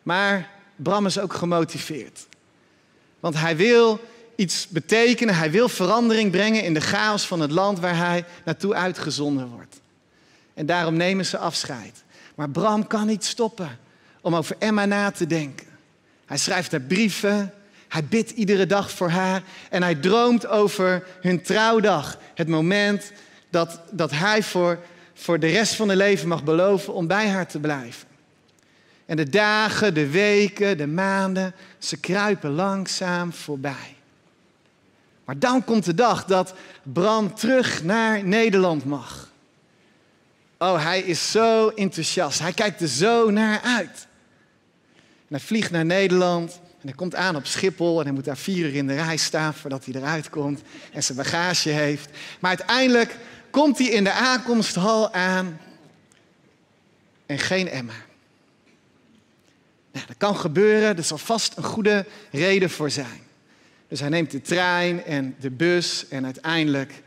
Maar 0.04 0.50
Bram 0.76 1.06
is 1.06 1.20
ook 1.20 1.34
gemotiveerd. 1.34 2.28
Want 3.20 3.36
hij 3.36 3.56
wil 3.56 4.00
iets 4.36 4.68
betekenen, 4.68 5.36
hij 5.36 5.52
wil 5.52 5.70
verandering 5.70 6.32
brengen 6.32 6.64
in 6.64 6.74
de 6.74 6.82
chaos 6.82 7.28
van 7.28 7.40
het 7.40 7.52
land 7.52 7.80
waar 7.80 7.98
hij 7.98 8.26
naartoe 8.46 8.74
uitgezonden 8.74 9.48
wordt. 9.48 9.80
En 10.54 10.66
daarom 10.66 10.96
nemen 10.96 11.26
ze 11.26 11.38
afscheid. 11.38 12.04
Maar 12.36 12.50
Bram 12.50 12.88
kan 12.88 13.08
niet 13.08 13.26
stoppen 13.26 13.86
om 14.22 14.36
over 14.36 14.56
Emma 14.60 14.86
na 14.86 15.12
te 15.12 15.28
denken. 15.28 15.68
Hij 16.26 16.38
schrijft 16.38 16.72
haar 16.72 16.82
brieven, 16.82 17.54
hij 17.88 18.04
bidt 18.04 18.32
iedere 18.32 18.66
dag 18.66 18.92
voor 18.92 19.10
haar 19.10 19.44
en 19.70 19.84
hij 19.84 19.96
droomt 19.96 20.48
over 20.48 21.04
hun 21.22 21.42
trouwdag. 21.42 22.18
Het 22.34 22.48
moment 22.48 23.12
dat, 23.50 23.82
dat 23.92 24.12
hij 24.12 24.44
voor, 24.44 24.80
voor 25.14 25.40
de 25.40 25.48
rest 25.48 25.76
van 25.76 25.88
haar 25.88 25.98
leven 25.98 26.28
mag 26.28 26.44
beloven 26.44 26.94
om 26.94 27.08
bij 27.08 27.30
haar 27.30 27.48
te 27.48 27.60
blijven. 27.60 28.08
En 29.06 29.16
de 29.16 29.30
dagen, 29.30 29.94
de 29.94 30.10
weken, 30.10 30.78
de 30.78 30.88
maanden, 30.88 31.54
ze 31.78 31.98
kruipen 31.98 32.52
langzaam 32.52 33.34
voorbij. 33.34 33.96
Maar 35.26 35.40
dan 35.40 35.64
komt 35.64 35.86
de 35.86 35.94
dag 35.94 36.26
dat 36.26 36.54
Bram 36.84 37.36
terug 37.36 37.84
naar 37.84 38.24
Nederland 38.24 38.86
mag. 38.86 39.32
Oh, 40.58 40.84
hij 40.84 41.00
is 41.00 41.32
zo 41.32 41.70
enthousiast. 41.70 42.40
Hij 42.40 42.54
kijkt 42.54 42.82
er 42.82 42.88
zo 42.88 43.30
naar 43.30 43.62
uit. 43.62 44.07
Hij 45.28 45.40
vliegt 45.40 45.72
naar 45.72 45.86
Nederland 45.86 46.52
en 46.54 46.88
hij 46.88 46.94
komt 46.94 47.16
aan 47.16 47.36
op 47.36 47.46
Schiphol 47.46 48.00
en 48.00 48.06
hij 48.06 48.14
moet 48.14 48.26
daar 48.26 48.38
vier 48.38 48.66
uur 48.66 48.76
in 48.76 48.88
de 48.88 48.96
rij 48.96 49.18
staan 49.18 49.54
voordat 49.54 49.86
hij 49.86 49.94
eruit 49.94 50.30
komt 50.30 50.62
en 50.94 51.04
zijn 51.04 51.18
bagage 51.18 51.70
heeft. 51.70 52.10
Maar 52.40 52.50
uiteindelijk 52.50 53.18
komt 53.50 53.78
hij 53.78 53.88
in 53.88 54.04
de 54.04 54.12
aankomsthal 54.12 55.14
aan 55.14 55.60
en 57.26 57.40
geen 57.40 57.70
Emma. 57.70 57.94
Nou, 59.92 60.06
dat 60.08 60.18
kan 60.18 60.36
gebeuren, 60.36 60.98
er 60.98 61.04
zal 61.04 61.18
vast 61.18 61.58
een 61.58 61.64
goede 61.64 62.06
reden 62.32 62.70
voor 62.70 62.90
zijn. 62.90 63.22
Dus 63.88 64.00
hij 64.00 64.10
neemt 64.10 64.32
de 64.32 64.42
trein 64.42 65.04
en 65.04 65.36
de 65.40 65.52
bus 65.52 66.08
en 66.10 66.26
uiteindelijk 66.26 67.04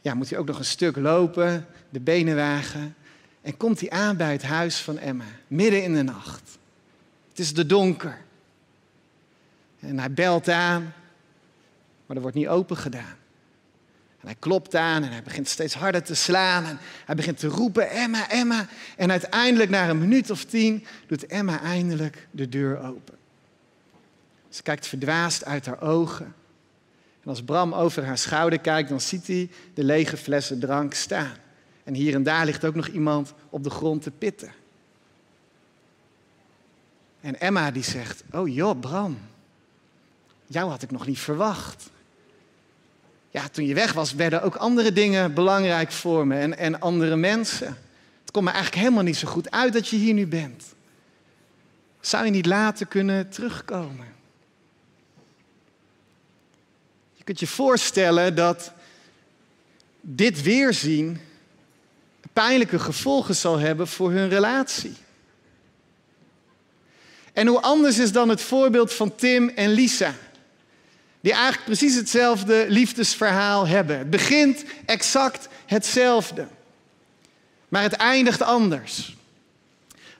ja, 0.00 0.14
moet 0.14 0.30
hij 0.30 0.38
ook 0.38 0.46
nog 0.46 0.58
een 0.58 0.64
stuk 0.64 0.96
lopen, 0.96 1.66
de 1.90 2.00
benenwagen. 2.00 2.94
En 3.42 3.56
komt 3.56 3.80
hij 3.80 3.90
aan 3.90 4.16
bij 4.16 4.32
het 4.32 4.42
huis 4.42 4.76
van 4.76 4.98
Emma, 4.98 5.24
midden 5.46 5.82
in 5.82 5.94
de 5.94 6.02
nacht. 6.02 6.57
Het 7.38 7.46
is 7.46 7.54
de 7.54 7.66
donker. 7.66 8.18
En 9.80 9.98
hij 9.98 10.12
belt 10.12 10.48
aan, 10.48 10.94
maar 12.06 12.16
er 12.16 12.22
wordt 12.22 12.36
niet 12.36 12.48
open 12.48 12.76
gedaan. 12.76 13.16
En 14.20 14.26
hij 14.26 14.36
klopt 14.38 14.74
aan 14.74 15.02
en 15.02 15.10
hij 15.10 15.22
begint 15.22 15.48
steeds 15.48 15.74
harder 15.74 16.02
te 16.02 16.14
slaan. 16.14 16.64
En 16.64 16.78
hij 17.04 17.14
begint 17.14 17.38
te 17.38 17.46
roepen, 17.46 17.90
Emma, 17.90 18.30
Emma. 18.30 18.66
En 18.96 19.10
uiteindelijk, 19.10 19.70
na 19.70 19.88
een 19.88 19.98
minuut 19.98 20.30
of 20.30 20.44
tien, 20.44 20.86
doet 21.06 21.26
Emma 21.26 21.60
eindelijk 21.60 22.28
de 22.30 22.48
deur 22.48 22.80
open. 22.80 23.16
Ze 24.48 24.62
kijkt 24.62 24.86
verdwaasd 24.86 25.44
uit 25.44 25.66
haar 25.66 25.80
ogen. 25.80 26.34
En 27.22 27.28
als 27.28 27.42
Bram 27.42 27.72
over 27.74 28.04
haar 28.04 28.18
schouder 28.18 28.58
kijkt, 28.60 28.88
dan 28.88 29.00
ziet 29.00 29.26
hij 29.26 29.50
de 29.74 29.84
lege 29.84 30.16
flessen 30.16 30.58
drank 30.58 30.94
staan. 30.94 31.36
En 31.84 31.94
hier 31.94 32.14
en 32.14 32.22
daar 32.22 32.44
ligt 32.44 32.64
ook 32.64 32.74
nog 32.74 32.88
iemand 32.88 33.34
op 33.50 33.64
de 33.64 33.70
grond 33.70 34.02
te 34.02 34.10
pitten. 34.10 34.52
En 37.20 37.40
Emma 37.40 37.70
die 37.70 37.82
zegt, 37.82 38.22
oh 38.32 38.54
joh, 38.54 38.80
Bram, 38.80 39.18
jou 40.46 40.70
had 40.70 40.82
ik 40.82 40.90
nog 40.90 41.06
niet 41.06 41.18
verwacht. 41.18 41.90
Ja, 43.30 43.48
toen 43.48 43.66
je 43.66 43.74
weg 43.74 43.92
was, 43.92 44.12
werden 44.12 44.42
ook 44.42 44.56
andere 44.56 44.92
dingen 44.92 45.34
belangrijk 45.34 45.92
voor 45.92 46.26
me 46.26 46.38
en, 46.38 46.58
en 46.58 46.80
andere 46.80 47.16
mensen. 47.16 47.66
Het 48.20 48.30
komt 48.30 48.44
me 48.44 48.50
eigenlijk 48.50 48.82
helemaal 48.82 49.04
niet 49.04 49.16
zo 49.16 49.28
goed 49.28 49.50
uit 49.50 49.72
dat 49.72 49.88
je 49.88 49.96
hier 49.96 50.14
nu 50.14 50.26
bent. 50.26 50.64
Zou 52.00 52.24
je 52.24 52.30
niet 52.30 52.46
later 52.46 52.86
kunnen 52.86 53.28
terugkomen? 53.28 54.06
Je 57.14 57.24
kunt 57.24 57.40
je 57.40 57.46
voorstellen 57.46 58.34
dat 58.34 58.72
dit 60.00 60.42
weerzien 60.42 61.20
pijnlijke 62.32 62.78
gevolgen 62.78 63.34
zal 63.34 63.58
hebben 63.58 63.88
voor 63.88 64.10
hun 64.10 64.28
relatie. 64.28 64.96
En 67.38 67.46
hoe 67.46 67.60
anders 67.60 67.98
is 67.98 68.12
dan 68.12 68.28
het 68.28 68.42
voorbeeld 68.42 68.94
van 68.94 69.14
Tim 69.14 69.48
en 69.48 69.72
Lisa, 69.72 70.14
die 71.20 71.32
eigenlijk 71.32 71.64
precies 71.64 71.94
hetzelfde 71.94 72.64
liefdesverhaal 72.68 73.66
hebben. 73.66 73.98
Het 73.98 74.10
begint 74.10 74.64
exact 74.86 75.48
hetzelfde, 75.66 76.46
maar 77.68 77.82
het 77.82 77.92
eindigt 77.92 78.42
anders. 78.42 79.16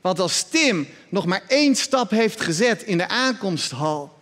Want 0.01 0.21
als 0.21 0.43
Tim 0.43 0.89
nog 1.09 1.27
maar 1.27 1.43
één 1.49 1.77
stap 1.77 2.11
heeft 2.11 2.41
gezet 2.41 2.83
in 2.83 2.99
de 2.99 3.09
aankomsthal, 3.09 4.19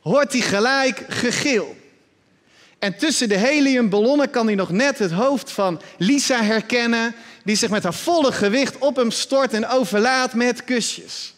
hoort 0.00 0.32
hij 0.32 0.40
gelijk 0.40 1.04
gegil. 1.08 1.76
En 2.78 2.96
tussen 2.96 3.28
de 3.28 3.38
heliumballonnen 3.38 4.30
kan 4.30 4.46
hij 4.46 4.54
nog 4.54 4.70
net 4.70 4.98
het 4.98 5.12
hoofd 5.12 5.50
van 5.50 5.80
Lisa 5.98 6.42
herkennen, 6.42 7.14
die 7.44 7.56
zich 7.56 7.70
met 7.70 7.82
haar 7.82 7.94
volle 7.94 8.32
gewicht 8.32 8.78
op 8.78 8.96
hem 8.96 9.10
stort 9.10 9.52
en 9.52 9.68
overlaat 9.68 10.34
met 10.34 10.64
kusjes. 10.64 11.33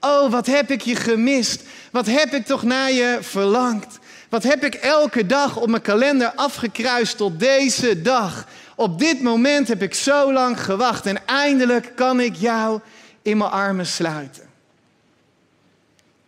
Oh, 0.00 0.30
wat 0.30 0.46
heb 0.46 0.70
ik 0.70 0.80
je 0.80 0.96
gemist? 0.96 1.62
Wat 1.90 2.06
heb 2.06 2.32
ik 2.32 2.46
toch 2.46 2.62
naar 2.62 2.92
je 2.92 3.18
verlangd? 3.20 3.98
Wat 4.28 4.42
heb 4.42 4.64
ik 4.64 4.74
elke 4.74 5.26
dag 5.26 5.56
op 5.56 5.68
mijn 5.68 5.82
kalender 5.82 6.32
afgekruist 6.34 7.16
tot 7.16 7.38
deze 7.38 8.02
dag? 8.02 8.46
Op 8.76 8.98
dit 8.98 9.22
moment 9.22 9.68
heb 9.68 9.82
ik 9.82 9.94
zo 9.94 10.32
lang 10.32 10.64
gewacht 10.64 11.06
en 11.06 11.26
eindelijk 11.26 11.92
kan 11.96 12.20
ik 12.20 12.36
jou 12.36 12.80
in 13.22 13.36
mijn 13.36 13.50
armen 13.50 13.86
sluiten. 13.86 14.48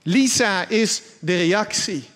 Lisa 0.03 0.69
is 0.69 1.03
de 1.19 1.37
reactie 1.37 2.09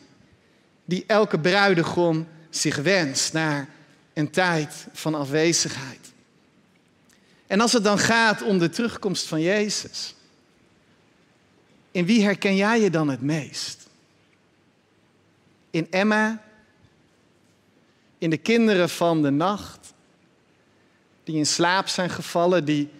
die 0.84 1.04
elke 1.06 1.38
bruidegom 1.38 2.28
zich 2.50 2.76
wenst 2.76 3.32
naar 3.32 3.68
een 4.14 4.30
tijd 4.30 4.86
van 4.92 5.14
afwezigheid. 5.14 6.12
En 7.46 7.60
als 7.60 7.72
het 7.72 7.84
dan 7.84 7.98
gaat 7.98 8.42
om 8.42 8.58
de 8.58 8.68
terugkomst 8.68 9.26
van 9.26 9.40
Jezus, 9.40 10.14
in 11.94 12.06
wie 12.06 12.24
herken 12.24 12.56
jij 12.56 12.80
je 12.80 12.90
dan 12.90 13.08
het 13.08 13.20
meest? 13.20 13.88
In 15.70 15.86
Emma? 15.90 16.42
In 18.18 18.30
de 18.30 18.36
kinderen 18.36 18.90
van 18.90 19.22
de 19.22 19.30
nacht? 19.30 19.92
Die 21.24 21.36
in 21.36 21.46
slaap 21.46 21.88
zijn 21.88 22.10
gevallen, 22.10 22.64
die 22.64 22.90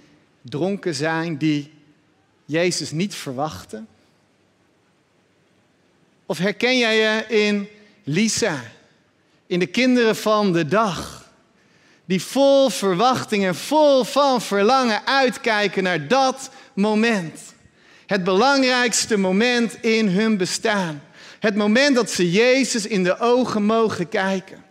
dronken 0.43 0.95
zijn, 0.95 1.39
die 1.39 1.73
Jezus 2.45 2.91
niet 2.91 3.15
verwachten? 3.15 3.89
Of 6.27 6.39
herken 6.39 6.79
jij 6.79 6.97
je 6.97 7.25
in 7.27 7.69
Lisa, 8.05 8.63
in 9.47 9.59
de 9.59 9.67
kinderen 9.67 10.17
van 10.17 10.53
de 10.53 10.69
dag, 10.69 11.31
die 12.05 12.23
vol 12.23 12.71
verwachting 12.71 13.45
en 13.45 13.55
vol 13.55 14.05
van 14.05 14.43
verlangen 14.43 15.07
uitkijken 15.07 15.83
naar 15.83 16.09
dat 16.09 16.51
moment? 16.75 17.54
Het 18.07 18.25
belangrijkste 18.25 19.17
moment 19.17 19.83
in 19.83 20.09
hun 20.09 20.37
bestaan. 20.37 21.03
Het 21.39 21.57
moment 21.57 21.95
dat 21.95 22.11
ze 22.11 22.31
Jezus 22.31 22.87
in 22.87 23.05
de 23.05 23.19
ogen 23.19 23.63
mogen 23.63 24.09
kijken 24.09 24.65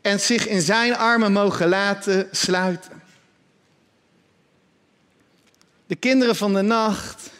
en 0.00 0.20
zich 0.20 0.48
in 0.48 0.60
zijn 0.60 0.96
armen 0.96 1.32
mogen 1.32 1.68
laten 1.68 2.28
sluiten. 2.30 3.02
De 5.86 5.94
kinderen 5.94 6.36
van 6.36 6.54
de 6.54 6.62
nacht, 6.62 7.30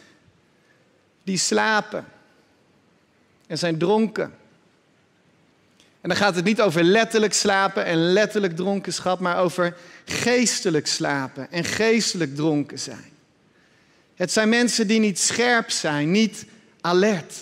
die 1.23 1.37
slapen 1.37 2.05
en 3.47 3.57
zijn 3.57 3.77
dronken. 3.77 4.33
En 6.01 6.09
dan 6.09 6.17
gaat 6.17 6.35
het 6.35 6.45
niet 6.45 6.61
over 6.61 6.83
letterlijk 6.83 7.33
slapen 7.33 7.85
en 7.85 7.97
letterlijk 7.97 8.55
dronkenschap, 8.55 9.19
maar 9.19 9.37
over 9.37 9.75
geestelijk 10.05 10.87
slapen 10.87 11.51
en 11.51 11.63
geestelijk 11.63 12.35
dronken 12.35 12.79
zijn. 12.79 13.12
Het 14.15 14.31
zijn 14.31 14.49
mensen 14.49 14.87
die 14.87 14.99
niet 14.99 15.19
scherp 15.19 15.71
zijn, 15.71 16.11
niet 16.11 16.45
alert. 16.81 17.33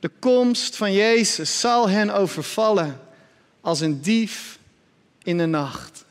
De 0.00 0.10
komst 0.18 0.76
van 0.76 0.92
Jezus 0.92 1.60
zal 1.60 1.88
hen 1.88 2.10
overvallen 2.10 3.00
als 3.60 3.80
een 3.80 4.00
dief 4.00 4.58
in 5.22 5.38
de 5.38 5.46
nacht. 5.46 6.04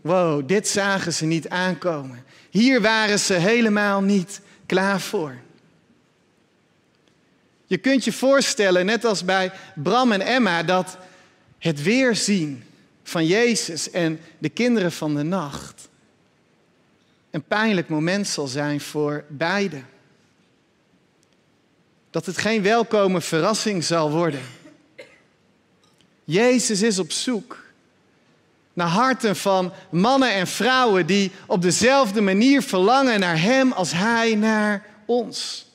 Wow, 0.00 0.48
dit 0.48 0.68
zagen 0.68 1.12
ze 1.12 1.24
niet 1.24 1.48
aankomen. 1.48 2.24
Hier 2.50 2.80
waren 2.80 3.18
ze 3.18 3.34
helemaal 3.34 4.00
niet 4.00 4.40
klaar 4.66 5.00
voor. 5.00 5.34
Je 7.66 7.78
kunt 7.78 8.04
je 8.04 8.12
voorstellen, 8.12 8.86
net 8.86 9.04
als 9.04 9.24
bij 9.24 9.52
Bram 9.74 10.12
en 10.12 10.20
Emma, 10.20 10.62
dat 10.62 10.98
het 11.58 11.82
weerzien 11.82 12.64
van 13.02 13.26
Jezus 13.26 13.90
en 13.90 14.20
de 14.38 14.48
kinderen 14.48 14.92
van 14.92 15.14
de 15.14 15.22
nacht 15.22 15.75
een 17.36 17.44
pijnlijk 17.44 17.88
moment 17.88 18.28
zal 18.28 18.46
zijn 18.46 18.80
voor 18.80 19.24
beiden. 19.28 19.86
Dat 22.10 22.26
het 22.26 22.38
geen 22.38 22.62
welkome 22.62 23.20
verrassing 23.20 23.84
zal 23.84 24.10
worden. 24.10 24.40
Jezus 26.24 26.82
is 26.82 26.98
op 26.98 27.12
zoek 27.12 27.64
naar 28.72 28.88
harten 28.88 29.36
van 29.36 29.72
mannen 29.90 30.32
en 30.32 30.46
vrouwen 30.46 31.06
die 31.06 31.32
op 31.46 31.62
dezelfde 31.62 32.20
manier 32.20 32.62
verlangen 32.62 33.20
naar 33.20 33.40
Hem 33.40 33.72
als 33.72 33.92
Hij 33.92 34.34
naar 34.34 34.86
ons. 35.06 35.66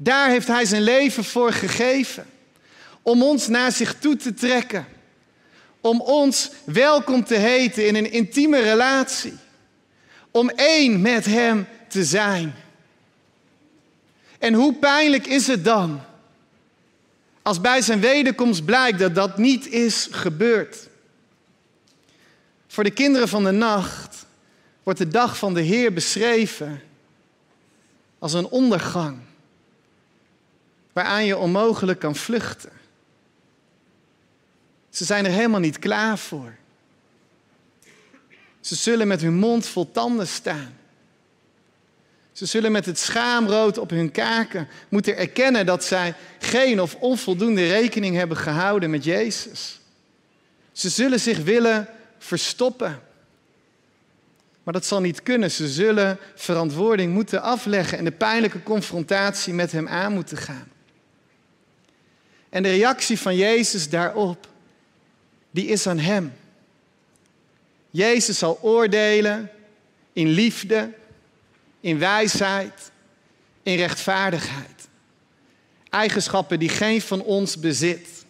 Daar 0.00 0.28
heeft 0.28 0.46
Hij 0.46 0.64
zijn 0.64 0.82
leven 0.82 1.24
voor 1.24 1.52
gegeven. 1.52 2.26
Om 3.02 3.22
ons 3.22 3.48
naar 3.48 3.72
zich 3.72 3.98
toe 3.98 4.16
te 4.16 4.34
trekken. 4.34 4.86
Om 5.80 6.00
ons 6.00 6.50
welkom 6.64 7.24
te 7.24 7.36
heten 7.36 7.86
in 7.86 7.94
een 7.94 8.12
intieme 8.12 8.60
relatie. 8.60 9.44
Om 10.36 10.48
één 10.48 11.00
met 11.00 11.24
Hem 11.24 11.66
te 11.88 12.04
zijn. 12.04 12.54
En 14.38 14.54
hoe 14.54 14.74
pijnlijk 14.74 15.26
is 15.26 15.46
het 15.46 15.64
dan 15.64 16.00
als 17.42 17.60
bij 17.60 17.80
zijn 17.82 18.00
wederkomst 18.00 18.64
blijkt 18.64 18.98
dat 18.98 19.14
dat 19.14 19.38
niet 19.38 19.66
is 19.66 20.08
gebeurd? 20.10 20.88
Voor 22.66 22.84
de 22.84 22.90
kinderen 22.90 23.28
van 23.28 23.44
de 23.44 23.50
nacht 23.50 24.26
wordt 24.82 24.98
de 24.98 25.08
dag 25.08 25.38
van 25.38 25.54
de 25.54 25.60
Heer 25.60 25.92
beschreven 25.92 26.82
als 28.18 28.32
een 28.32 28.48
ondergang 28.48 29.18
waaraan 30.92 31.24
je 31.24 31.36
onmogelijk 31.36 31.98
kan 31.98 32.16
vluchten. 32.16 32.72
Ze 34.90 35.04
zijn 35.04 35.24
er 35.24 35.32
helemaal 35.32 35.60
niet 35.60 35.78
klaar 35.78 36.18
voor. 36.18 36.54
Ze 38.66 38.74
zullen 38.74 39.08
met 39.08 39.20
hun 39.20 39.34
mond 39.34 39.66
vol 39.66 39.90
tanden 39.92 40.26
staan. 40.26 40.76
Ze 42.32 42.46
zullen 42.46 42.72
met 42.72 42.86
het 42.86 42.98
schaamrood 42.98 43.78
op 43.78 43.90
hun 43.90 44.10
kaken 44.10 44.68
moeten 44.88 45.16
erkennen 45.16 45.66
dat 45.66 45.84
zij 45.84 46.14
geen 46.38 46.80
of 46.80 46.94
onvoldoende 46.94 47.66
rekening 47.66 48.16
hebben 48.16 48.36
gehouden 48.36 48.90
met 48.90 49.04
Jezus. 49.04 49.80
Ze 50.72 50.88
zullen 50.88 51.20
zich 51.20 51.38
willen 51.38 51.88
verstoppen. 52.18 53.00
Maar 54.62 54.74
dat 54.74 54.86
zal 54.86 55.00
niet 55.00 55.22
kunnen. 55.22 55.50
Ze 55.50 55.68
zullen 55.68 56.18
verantwoording 56.34 57.12
moeten 57.12 57.42
afleggen 57.42 57.98
en 57.98 58.04
de 58.04 58.12
pijnlijke 58.12 58.62
confrontatie 58.62 59.54
met 59.54 59.72
Hem 59.72 59.88
aan 59.88 60.12
moeten 60.12 60.36
gaan. 60.36 60.68
En 62.48 62.62
de 62.62 62.70
reactie 62.70 63.18
van 63.18 63.36
Jezus 63.36 63.88
daarop, 63.88 64.48
die 65.50 65.66
is 65.66 65.86
aan 65.86 65.98
Hem. 65.98 66.32
Jezus 67.96 68.38
zal 68.38 68.58
oordelen 68.62 69.50
in 70.12 70.28
liefde, 70.28 70.92
in 71.80 71.98
wijsheid, 71.98 72.90
in 73.62 73.76
rechtvaardigheid. 73.76 74.88
Eigenschappen 75.90 76.58
die 76.58 76.68
geen 76.68 77.00
van 77.00 77.22
ons 77.22 77.58
bezit. 77.58 78.24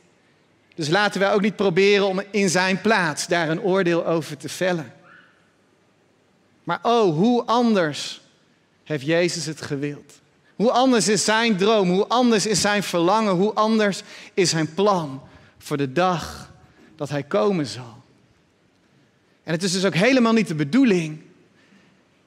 Dus 0.74 0.88
laten 0.88 1.20
wij 1.20 1.33
ook 1.33 1.40
niet 1.40 1.57
proberen 1.57 2.07
om 2.07 2.22
in 2.31 2.48
zijn 2.48 2.81
plaats 2.81 3.26
daar 3.26 3.48
een 3.48 3.61
oordeel 3.61 4.07
over 4.07 4.37
te 4.37 4.48
vellen. 4.48 4.92
Maar 6.64 6.79
oh, 6.83 7.16
hoe 7.16 7.44
anders 7.44 8.20
heeft 8.85 9.05
Jezus 9.05 9.46
het 9.46 9.62
gewild. 9.62 10.20
Hoe 10.57 10.70
anders 10.70 11.09
is 11.09 11.24
zijn 11.24 11.57
droom, 11.57 11.90
hoe 11.90 12.07
anders 12.07 12.46
is 12.46 12.61
zijn 12.61 12.83
verlangen, 12.83 13.35
hoe 13.35 13.52
anders 13.52 14.02
is 14.35 14.50
zijn 14.50 14.74
plan 14.74 15.22
voor 15.59 15.76
de 15.76 15.92
dag 15.92 16.52
dat 16.96 17.09
hij 17.09 17.22
komen 17.22 17.66
zal. 17.66 18.05
En 19.46 19.52
het 19.52 19.62
is 19.62 19.72
dus 19.72 19.85
ook 19.85 19.94
helemaal 19.94 20.32
niet 20.32 20.48
de 20.48 20.54
bedoeling 20.54 21.20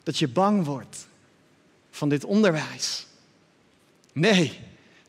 dat 0.03 0.17
je 0.17 0.27
bang 0.27 0.65
wordt 0.65 1.07
van 1.91 2.09
dit 2.09 2.25
onderwijs. 2.25 3.05
Nee, 4.13 4.59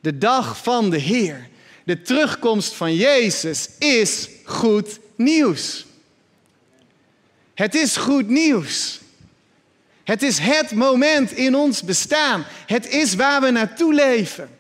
de 0.01 0.19
dag 0.19 0.63
van 0.63 0.91
de 0.91 0.99
Heer, 0.99 1.49
de 1.85 2.03
terugkomst 2.03 2.75
van 2.75 2.95
Jezus 2.95 3.69
is 3.79 4.29
goed 4.45 4.99
nieuws. 5.17 5.87
Het 7.55 7.75
is 7.75 7.97
goed 7.97 8.29
nieuws. 8.29 9.01
Het 10.05 10.23
is 10.23 10.39
het 10.39 10.73
moment 10.73 11.33
in 11.33 11.55
ons 11.55 11.83
bestaan. 11.83 12.45
Het 12.67 12.89
is 12.89 13.15
waar 13.15 13.41
we 13.41 13.51
naartoe 13.51 13.95
leven. 13.95 14.51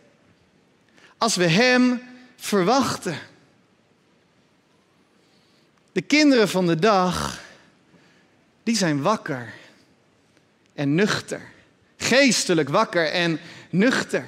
Als 1.19 1.37
we 1.37 1.47
Hem 1.47 2.03
verwachten. 2.37 3.19
De 5.93 6.01
kinderen 6.01 6.49
van 6.49 6.67
de 6.67 6.79
dag, 6.79 7.41
die 8.63 8.77
zijn 8.77 9.03
wakker 9.03 9.53
en 10.75 10.95
nuchter. 10.95 11.41
Geestelijk 11.97 12.69
wakker 12.69 13.11
en 13.11 13.41
nuchter. 13.71 14.25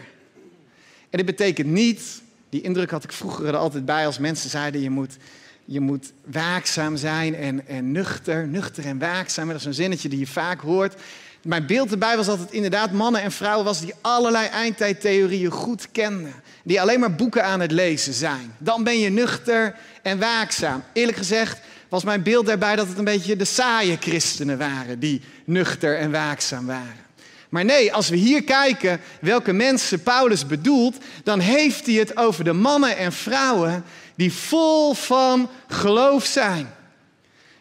En 1.10 1.18
dit 1.18 1.26
betekent 1.26 1.68
niet, 1.68 2.22
die 2.48 2.60
indruk 2.60 2.90
had 2.90 3.04
ik 3.04 3.12
vroeger 3.12 3.46
er 3.46 3.56
altijd 3.56 3.84
bij 3.84 4.06
als 4.06 4.18
mensen 4.18 4.50
zeiden 4.50 4.80
je 4.80 4.90
moet, 4.90 5.16
je 5.64 5.80
moet 5.80 6.12
waakzaam 6.24 6.96
zijn 6.96 7.34
en, 7.34 7.66
en 7.66 7.92
nuchter, 7.92 8.48
nuchter 8.48 8.84
en 8.84 8.98
waakzaam. 8.98 9.48
Dat 9.48 9.56
is 9.56 9.64
een 9.64 9.74
zinnetje 9.74 10.08
die 10.08 10.18
je 10.18 10.26
vaak 10.26 10.60
hoort. 10.60 10.94
Mijn 11.42 11.66
beeld 11.66 11.90
erbij 11.90 12.16
was 12.16 12.26
dat 12.26 12.38
het 12.38 12.52
inderdaad 12.52 12.92
mannen 12.92 13.22
en 13.22 13.32
vrouwen 13.32 13.64
was 13.64 13.80
die 13.80 13.94
allerlei 14.00 14.46
eindtijdtheorieën 14.46 15.50
goed 15.50 15.88
kenden. 15.92 16.34
Die 16.64 16.80
alleen 16.80 17.00
maar 17.00 17.14
boeken 17.14 17.44
aan 17.44 17.60
het 17.60 17.72
lezen 17.72 18.14
zijn. 18.14 18.54
Dan 18.58 18.84
ben 18.84 18.98
je 18.98 19.10
nuchter 19.10 19.74
en 20.02 20.18
waakzaam. 20.18 20.82
Eerlijk 20.92 21.18
gezegd 21.18 21.60
was 21.88 22.04
mijn 22.04 22.22
beeld 22.22 22.46
daarbij 22.46 22.76
dat 22.76 22.88
het 22.88 22.98
een 22.98 23.04
beetje 23.04 23.36
de 23.36 23.44
saaie 23.44 23.96
christenen 24.00 24.58
waren 24.58 24.98
die 24.98 25.20
nuchter 25.44 25.98
en 25.98 26.10
waakzaam 26.10 26.66
waren. 26.66 27.00
Maar 27.48 27.64
nee, 27.64 27.92
als 27.92 28.08
we 28.08 28.16
hier 28.16 28.44
kijken 28.44 29.00
welke 29.20 29.52
mensen 29.52 30.02
Paulus 30.02 30.46
bedoelt, 30.46 30.96
dan 31.24 31.40
heeft 31.40 31.86
hij 31.86 31.94
het 31.94 32.16
over 32.16 32.44
de 32.44 32.52
mannen 32.52 32.96
en 32.96 33.12
vrouwen 33.12 33.84
die 34.14 34.32
vol 34.32 34.94
van 34.94 35.50
geloof 35.68 36.24
zijn. 36.24 36.74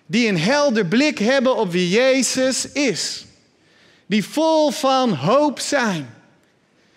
Die 0.06 0.28
een 0.28 0.40
helder 0.40 0.86
blik 0.86 1.18
hebben 1.18 1.56
op 1.56 1.72
wie 1.72 1.90
Jezus 1.90 2.72
is. 2.72 3.26
Die 4.12 4.26
vol 4.26 4.72
van 4.72 5.14
hoop 5.14 5.60
zijn. 5.60 6.14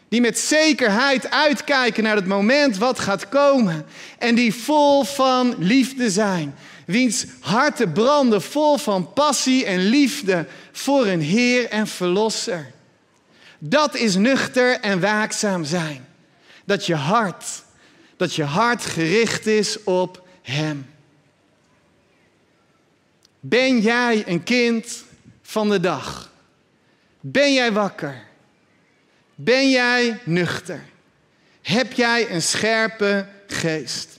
Die 0.09 0.20
met 0.20 0.38
zekerheid 0.38 1.31
uitkijken 1.31 2.03
naar 2.03 2.16
het 2.16 2.27
moment 2.27 2.77
wat 2.77 2.98
gaat 2.98 3.29
komen. 3.29 3.87
En 4.18 4.35
die 4.35 4.55
vol 4.55 5.05
van 5.05 5.55
liefde 5.59 6.11
zijn. 6.11 6.55
Wiens 6.87 7.27
harten 7.40 7.92
branden 7.92 8.42
vol 8.42 8.77
van 8.77 9.12
passie 9.12 9.64
en 9.64 9.79
liefde 9.79 10.46
voor 10.72 11.07
een 11.07 11.20
Heer 11.20 11.68
en 11.68 11.87
Verlosser. 11.87 12.72
Dat 13.59 13.94
is 13.94 14.14
nuchter 14.14 14.81
en 14.81 15.00
waakzaam 15.00 15.64
zijn. 15.64 16.07
Dat 16.64 16.87
je 16.87 16.94
hart, 16.94 17.44
dat 18.16 18.35
je 18.35 18.44
hart 18.44 18.85
gericht 18.85 19.46
is 19.46 19.83
op 19.85 20.27
Hem. 20.42 20.87
Ben 23.40 23.81
jij 23.81 24.22
een 24.27 24.42
kind 24.42 25.05
van 25.42 25.70
de 25.70 25.81
dag? 25.81 26.33
Ben 27.27 27.53
jij 27.53 27.73
wakker? 27.73 28.23
Ben 29.35 29.71
jij 29.71 30.21
nuchter? 30.25 30.85
Heb 31.63 31.93
jij 31.93 32.31
een 32.31 32.43
scherpe 32.43 33.27
geest? 33.47 34.19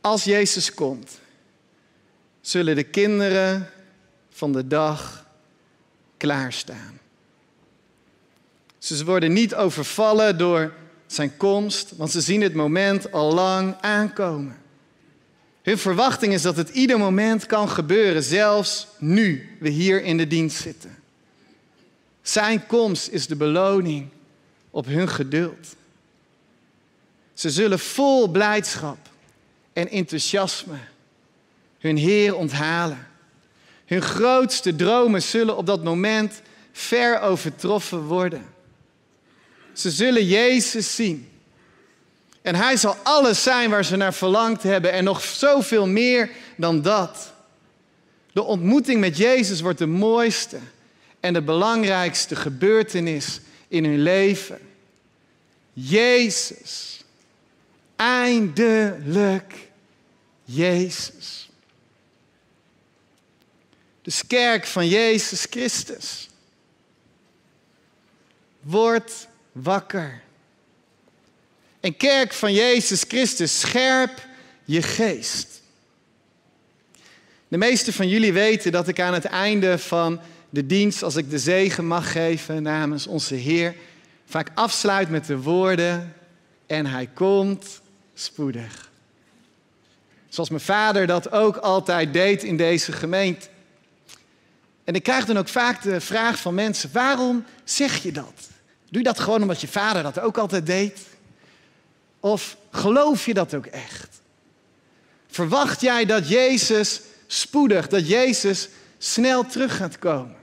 Als 0.00 0.24
Jezus 0.24 0.74
komt, 0.74 1.18
zullen 2.40 2.76
de 2.76 2.82
kinderen 2.82 3.70
van 4.30 4.52
de 4.52 4.66
dag 4.66 5.26
klaarstaan. 6.16 6.98
Ze 8.78 9.04
worden 9.04 9.32
niet 9.32 9.54
overvallen 9.54 10.38
door 10.38 10.72
zijn 11.06 11.36
komst, 11.36 11.96
want 11.96 12.10
ze 12.10 12.20
zien 12.20 12.40
het 12.40 12.54
moment 12.54 13.12
al 13.12 13.34
lang 13.34 13.76
aankomen. 13.80 14.61
Hun 15.62 15.78
verwachting 15.78 16.32
is 16.32 16.42
dat 16.42 16.56
het 16.56 16.68
ieder 16.68 16.98
moment 16.98 17.46
kan 17.46 17.68
gebeuren, 17.68 18.22
zelfs 18.22 18.86
nu 18.98 19.56
we 19.60 19.68
hier 19.68 20.02
in 20.02 20.16
de 20.16 20.26
dienst 20.26 20.60
zitten. 20.60 20.98
Zijn 22.22 22.66
komst 22.66 23.08
is 23.08 23.26
de 23.26 23.36
beloning 23.36 24.08
op 24.70 24.86
hun 24.86 25.08
geduld. 25.08 25.76
Ze 27.34 27.50
zullen 27.50 27.78
vol 27.78 28.28
blijdschap 28.28 28.98
en 29.72 29.88
enthousiasme 29.88 30.78
hun 31.78 31.96
Heer 31.96 32.36
onthalen. 32.36 33.06
Hun 33.86 34.02
grootste 34.02 34.76
dromen 34.76 35.22
zullen 35.22 35.56
op 35.56 35.66
dat 35.66 35.84
moment 35.84 36.42
ver 36.72 37.20
overtroffen 37.20 38.02
worden. 38.02 38.44
Ze 39.72 39.90
zullen 39.90 40.26
Jezus 40.26 40.94
zien. 40.94 41.31
En 42.42 42.54
Hij 42.54 42.76
zal 42.76 42.96
alles 43.02 43.42
zijn 43.42 43.70
waar 43.70 43.84
ze 43.84 43.96
naar 43.96 44.14
verlangd 44.14 44.62
hebben 44.62 44.92
en 44.92 45.04
nog 45.04 45.22
zoveel 45.22 45.86
meer 45.86 46.30
dan 46.56 46.82
dat. 46.82 47.32
De 48.32 48.42
ontmoeting 48.42 49.00
met 49.00 49.16
Jezus 49.16 49.60
wordt 49.60 49.78
de 49.78 49.86
mooiste 49.86 50.58
en 51.20 51.32
de 51.32 51.42
belangrijkste 51.42 52.36
gebeurtenis 52.36 53.40
in 53.68 53.84
hun 53.84 54.02
leven. 54.02 54.58
Jezus. 55.72 57.04
Eindelijk 57.96 59.54
Jezus. 60.44 61.50
Dus 64.02 64.26
kerk 64.26 64.66
van 64.66 64.88
Jezus 64.88 65.46
Christus. 65.50 66.28
Word 68.60 69.28
wakker. 69.52 70.22
En 71.82 71.96
kerk 71.96 72.32
van 72.32 72.52
Jezus 72.52 73.04
Christus, 73.08 73.60
scherp 73.60 74.26
je 74.64 74.82
geest. 74.82 75.62
De 77.48 77.56
meeste 77.56 77.92
van 77.92 78.08
jullie 78.08 78.32
weten 78.32 78.72
dat 78.72 78.88
ik 78.88 79.00
aan 79.00 79.14
het 79.14 79.24
einde 79.24 79.78
van 79.78 80.20
de 80.50 80.66
dienst, 80.66 81.02
als 81.02 81.16
ik 81.16 81.30
de 81.30 81.38
zegen 81.38 81.86
mag 81.86 82.12
geven 82.12 82.62
namens 82.62 83.06
onze 83.06 83.34
Heer, 83.34 83.74
vaak 84.26 84.50
afsluit 84.54 85.08
met 85.08 85.26
de 85.26 85.38
woorden: 85.38 86.14
En 86.66 86.86
Hij 86.86 87.08
komt 87.14 87.80
spoedig. 88.14 88.90
Zoals 90.28 90.48
mijn 90.48 90.60
vader 90.60 91.06
dat 91.06 91.32
ook 91.32 91.56
altijd 91.56 92.12
deed 92.12 92.42
in 92.42 92.56
deze 92.56 92.92
gemeente. 92.92 93.46
En 94.84 94.94
ik 94.94 95.02
krijg 95.02 95.24
dan 95.24 95.38
ook 95.38 95.48
vaak 95.48 95.82
de 95.82 96.00
vraag 96.00 96.38
van 96.38 96.54
mensen: 96.54 96.90
waarom 96.92 97.44
zeg 97.64 98.02
je 98.02 98.12
dat? 98.12 98.48
Doe 98.90 99.02
je 99.02 99.08
dat 99.08 99.20
gewoon 99.20 99.42
omdat 99.42 99.60
je 99.60 99.68
vader 99.68 100.02
dat 100.02 100.20
ook 100.20 100.38
altijd 100.38 100.66
deed? 100.66 101.10
Of 102.22 102.56
geloof 102.70 103.26
je 103.26 103.34
dat 103.34 103.54
ook 103.54 103.66
echt? 103.66 104.20
Verwacht 105.26 105.80
jij 105.80 106.04
dat 106.04 106.28
Jezus 106.28 107.00
spoedig, 107.26 107.88
dat 107.88 108.08
Jezus 108.08 108.68
snel 108.98 109.46
terug 109.46 109.76
gaat 109.76 109.98
komen? 109.98 110.36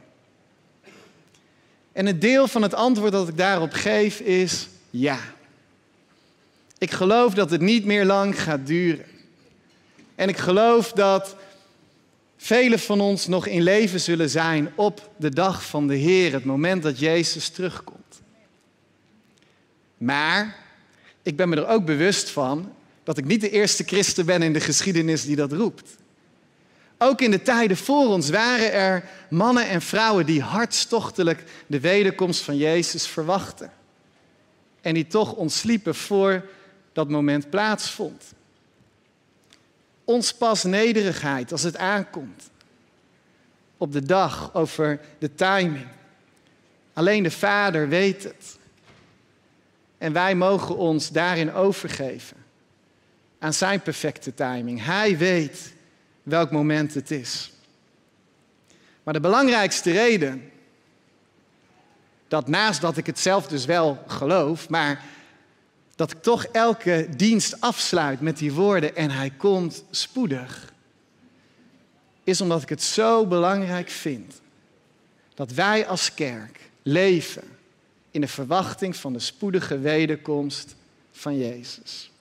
En 1.91 2.07
een 2.07 2.19
deel 2.19 2.47
van 2.47 2.61
het 2.61 2.73
antwoord 2.73 3.11
dat 3.11 3.27
ik 3.27 3.37
daarop 3.37 3.73
geef 3.73 4.19
is 4.19 4.67
ja. 4.89 5.19
Ik 6.77 6.91
geloof 6.91 7.33
dat 7.33 7.51
het 7.51 7.61
niet 7.61 7.85
meer 7.85 8.05
lang 8.05 8.41
gaat 8.41 8.67
duren. 8.67 9.05
En 10.15 10.29
ik 10.29 10.37
geloof 10.37 10.91
dat 10.91 11.35
velen 12.37 12.79
van 12.79 13.01
ons 13.01 13.27
nog 13.27 13.47
in 13.47 13.61
leven 13.61 13.99
zullen 13.99 14.29
zijn 14.29 14.71
op 14.75 15.09
de 15.17 15.29
dag 15.29 15.65
van 15.65 15.87
de 15.87 15.95
Heer, 15.95 16.33
het 16.33 16.45
moment 16.45 16.83
dat 16.83 16.99
Jezus 16.99 17.49
terugkomt. 17.49 18.21
Maar 19.97 20.67
ik 21.29 21.35
ben 21.35 21.49
me 21.49 21.55
er 21.55 21.67
ook 21.67 21.85
bewust 21.85 22.29
van 22.29 22.73
dat 23.03 23.17
ik 23.17 23.25
niet 23.25 23.41
de 23.41 23.49
eerste 23.49 23.83
christen 23.83 24.25
ben 24.25 24.41
in 24.41 24.53
de 24.53 24.59
geschiedenis 24.59 25.25
die 25.25 25.35
dat 25.35 25.51
roept. 25.51 25.95
Ook 26.97 27.21
in 27.21 27.31
de 27.31 27.41
tijden 27.41 27.77
voor 27.77 28.07
ons 28.07 28.29
waren 28.29 28.73
er 28.73 29.09
mannen 29.29 29.67
en 29.67 29.81
vrouwen 29.81 30.25
die 30.25 30.41
hartstochtelijk 30.41 31.43
de 31.67 31.79
wederkomst 31.79 32.41
van 32.41 32.57
Jezus 32.57 33.07
verwachten. 33.07 33.71
En 34.81 34.93
die 34.93 35.07
toch 35.07 35.33
ontsliepen 35.33 35.95
voor 35.95 36.45
dat 36.93 37.09
moment 37.09 37.49
plaatsvond. 37.49 38.23
Ons 40.03 40.33
pas 40.33 40.63
nederigheid 40.63 41.51
als 41.51 41.63
het 41.63 41.77
aankomt. 41.77 42.49
Op 43.77 43.91
de 43.91 44.05
dag 44.05 44.53
over 44.53 44.99
de 45.19 45.35
timing. 45.35 45.87
Alleen 46.93 47.23
de 47.23 47.31
Vader 47.31 47.89
weet 47.89 48.23
het. 48.23 48.58
En 49.99 50.13
wij 50.13 50.35
mogen 50.35 50.77
ons 50.77 51.09
daarin 51.09 51.53
overgeven 51.53 52.37
aan 53.39 53.53
zijn 53.53 53.81
perfecte 53.81 54.33
timing. 54.33 54.85
Hij 54.85 55.17
weet 55.17 55.73
welk 56.23 56.51
moment 56.51 56.93
het 56.93 57.11
is. 57.11 57.51
Maar 59.03 59.13
de 59.13 59.19
belangrijkste 59.19 59.91
reden, 59.91 60.51
dat 62.27 62.47
naast 62.47 62.81
dat 62.81 62.97
ik 62.97 63.05
het 63.05 63.19
zelf 63.19 63.47
dus 63.47 63.65
wel 63.65 64.03
geloof, 64.07 64.69
maar 64.69 65.03
dat 65.95 66.11
ik 66.11 66.21
toch 66.21 66.43
elke 66.43 67.07
dienst 67.15 67.61
afsluit 67.61 68.21
met 68.21 68.37
die 68.37 68.53
woorden 68.53 68.95
en 68.95 69.11
hij 69.11 69.29
komt 69.29 69.83
spoedig, 69.89 70.73
is 72.23 72.41
omdat 72.41 72.61
ik 72.61 72.69
het 72.69 72.83
zo 72.83 73.25
belangrijk 73.25 73.89
vind 73.89 74.41
dat 75.33 75.51
wij 75.51 75.87
als 75.87 76.13
kerk 76.13 76.59
leven 76.81 77.58
in 78.11 78.21
de 78.21 78.27
verwachting 78.27 78.95
van 78.95 79.13
de 79.13 79.19
spoedige 79.19 79.79
wederkomst 79.79 80.75
van 81.11 81.37
Jezus. 81.37 82.11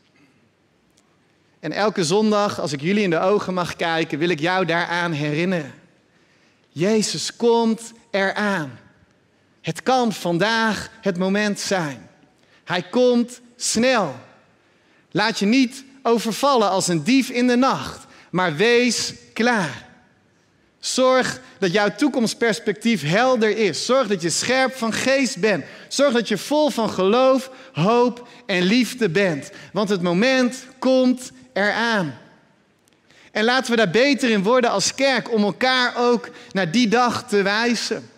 En 1.60 1.72
elke 1.72 2.04
zondag, 2.04 2.60
als 2.60 2.72
ik 2.72 2.80
jullie 2.80 3.02
in 3.02 3.10
de 3.10 3.18
ogen 3.18 3.54
mag 3.54 3.76
kijken, 3.76 4.18
wil 4.18 4.28
ik 4.28 4.40
jou 4.40 4.64
daaraan 4.64 5.12
herinneren. 5.12 5.74
Jezus 6.68 7.36
komt 7.36 7.92
eraan. 8.10 8.78
Het 9.60 9.82
kan 9.82 10.12
vandaag 10.12 10.90
het 11.00 11.18
moment 11.18 11.60
zijn. 11.60 12.08
Hij 12.64 12.82
komt 12.82 13.40
snel. 13.56 14.14
Laat 15.10 15.38
je 15.38 15.46
niet 15.46 15.84
overvallen 16.02 16.70
als 16.70 16.88
een 16.88 17.04
dief 17.04 17.30
in 17.30 17.46
de 17.46 17.56
nacht, 17.56 18.06
maar 18.30 18.56
wees 18.56 19.14
klaar. 19.32 19.87
Zorg 20.80 21.40
dat 21.58 21.72
jouw 21.72 21.94
toekomstperspectief 21.96 23.02
helder 23.02 23.56
is. 23.56 23.86
Zorg 23.86 24.08
dat 24.08 24.22
je 24.22 24.30
scherp 24.30 24.76
van 24.76 24.92
geest 24.92 25.38
bent. 25.38 25.64
Zorg 25.88 26.12
dat 26.12 26.28
je 26.28 26.38
vol 26.38 26.70
van 26.70 26.90
geloof, 26.90 27.50
hoop 27.72 28.28
en 28.46 28.62
liefde 28.62 29.08
bent. 29.10 29.50
Want 29.72 29.88
het 29.88 30.02
moment 30.02 30.66
komt 30.78 31.30
eraan. 31.52 32.18
En 33.32 33.44
laten 33.44 33.70
we 33.70 33.76
daar 33.76 33.90
beter 33.90 34.30
in 34.30 34.42
worden 34.42 34.70
als 34.70 34.94
kerk 34.94 35.32
om 35.32 35.44
elkaar 35.44 35.92
ook 35.96 36.28
naar 36.52 36.70
die 36.70 36.88
dag 36.88 37.28
te 37.28 37.42
wijzen. 37.42 38.10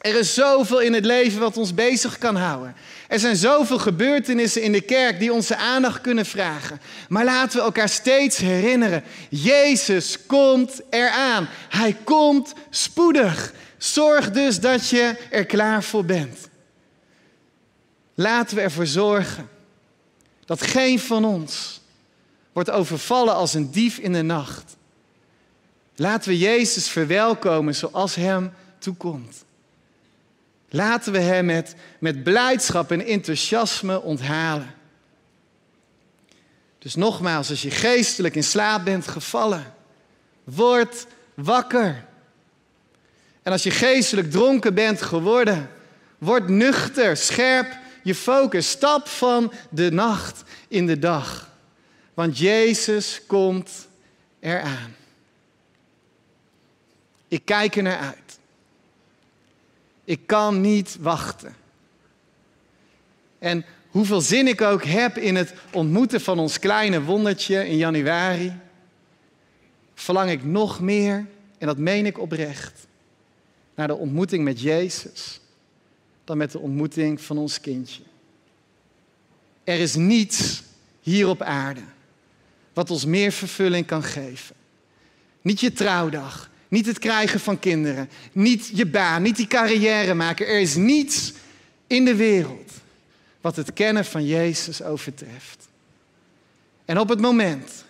Er 0.00 0.18
is 0.18 0.34
zoveel 0.34 0.80
in 0.80 0.92
het 0.92 1.04
leven 1.04 1.40
wat 1.40 1.56
ons 1.56 1.74
bezig 1.74 2.18
kan 2.18 2.36
houden. 2.36 2.74
Er 3.10 3.18
zijn 3.18 3.36
zoveel 3.36 3.78
gebeurtenissen 3.78 4.62
in 4.62 4.72
de 4.72 4.80
kerk 4.80 5.18
die 5.18 5.32
onze 5.32 5.56
aandacht 5.56 6.00
kunnen 6.00 6.26
vragen. 6.26 6.80
Maar 7.08 7.24
laten 7.24 7.58
we 7.58 7.64
elkaar 7.64 7.88
steeds 7.88 8.36
herinneren: 8.36 9.02
Jezus 9.28 10.26
komt 10.26 10.80
eraan. 10.90 11.48
Hij 11.68 11.96
komt 12.04 12.52
spoedig. 12.70 13.52
Zorg 13.78 14.30
dus 14.30 14.60
dat 14.60 14.88
je 14.88 15.16
er 15.30 15.46
klaar 15.46 15.82
voor 15.82 16.04
bent. 16.04 16.48
Laten 18.14 18.56
we 18.56 18.62
ervoor 18.62 18.86
zorgen 18.86 19.48
dat 20.44 20.62
geen 20.62 21.00
van 21.00 21.24
ons 21.24 21.80
wordt 22.52 22.70
overvallen 22.70 23.34
als 23.34 23.54
een 23.54 23.70
dief 23.70 23.98
in 23.98 24.12
de 24.12 24.22
nacht. 24.22 24.76
Laten 25.96 26.30
we 26.30 26.38
Jezus 26.38 26.88
verwelkomen 26.88 27.74
zoals 27.74 28.14
Hem 28.14 28.52
toekomt. 28.78 29.44
Laten 30.70 31.12
we 31.12 31.18
Hem 31.18 31.46
met, 31.46 31.74
met 31.98 32.22
blijdschap 32.22 32.90
en 32.90 33.06
enthousiasme 33.06 34.02
onthalen. 34.02 34.74
Dus 36.78 36.94
nogmaals, 36.94 37.50
als 37.50 37.62
je 37.62 37.70
geestelijk 37.70 38.34
in 38.34 38.44
slaap 38.44 38.84
bent 38.84 39.08
gevallen, 39.08 39.74
word 40.44 41.06
wakker. 41.34 42.04
En 43.42 43.52
als 43.52 43.62
je 43.62 43.70
geestelijk 43.70 44.30
dronken 44.30 44.74
bent 44.74 45.02
geworden, 45.02 45.70
word 46.18 46.48
nuchter, 46.48 47.16
scherp 47.16 47.78
je 48.02 48.14
focus. 48.14 48.70
Stap 48.70 49.08
van 49.08 49.52
de 49.70 49.90
nacht 49.90 50.42
in 50.68 50.86
de 50.86 50.98
dag. 50.98 51.50
Want 52.14 52.38
Jezus 52.38 53.20
komt 53.26 53.88
eraan. 54.40 54.96
Ik 57.28 57.44
kijk 57.44 57.76
er 57.76 57.82
naar 57.82 57.98
uit. 57.98 58.29
Ik 60.10 60.26
kan 60.26 60.60
niet 60.60 60.96
wachten. 61.00 61.54
En 63.38 63.64
hoeveel 63.90 64.20
zin 64.20 64.46
ik 64.46 64.60
ook 64.60 64.84
heb 64.84 65.16
in 65.18 65.36
het 65.36 65.54
ontmoeten 65.72 66.20
van 66.20 66.38
ons 66.38 66.58
kleine 66.58 67.02
wondertje 67.02 67.68
in 67.68 67.76
januari, 67.76 68.52
verlang 69.94 70.30
ik 70.30 70.44
nog 70.44 70.80
meer, 70.80 71.26
en 71.58 71.66
dat 71.66 71.78
meen 71.78 72.06
ik 72.06 72.18
oprecht, 72.18 72.86
naar 73.74 73.86
de 73.86 73.96
ontmoeting 73.96 74.44
met 74.44 74.60
Jezus 74.60 75.40
dan 76.24 76.36
met 76.36 76.52
de 76.52 76.58
ontmoeting 76.58 77.20
van 77.20 77.38
ons 77.38 77.60
kindje. 77.60 78.02
Er 79.64 79.78
is 79.80 79.94
niets 79.94 80.62
hier 81.00 81.28
op 81.28 81.42
aarde 81.42 81.84
wat 82.72 82.90
ons 82.90 83.04
meer 83.04 83.32
vervulling 83.32 83.86
kan 83.86 84.02
geven. 84.02 84.56
Niet 85.42 85.60
je 85.60 85.72
trouwdag, 85.72 86.49
niet 86.70 86.86
het 86.86 86.98
krijgen 86.98 87.40
van 87.40 87.58
kinderen, 87.58 88.10
niet 88.32 88.70
je 88.74 88.86
baan, 88.86 89.22
niet 89.22 89.36
die 89.36 89.46
carrière 89.46 90.14
maken. 90.14 90.46
Er 90.46 90.60
is 90.60 90.74
niets 90.74 91.32
in 91.86 92.04
de 92.04 92.14
wereld 92.14 92.72
wat 93.40 93.56
het 93.56 93.72
kennen 93.72 94.04
van 94.04 94.26
Jezus 94.26 94.82
overtreft. 94.82 95.68
En 96.84 96.98
op 96.98 97.08
het 97.08 97.20
moment 97.20 97.84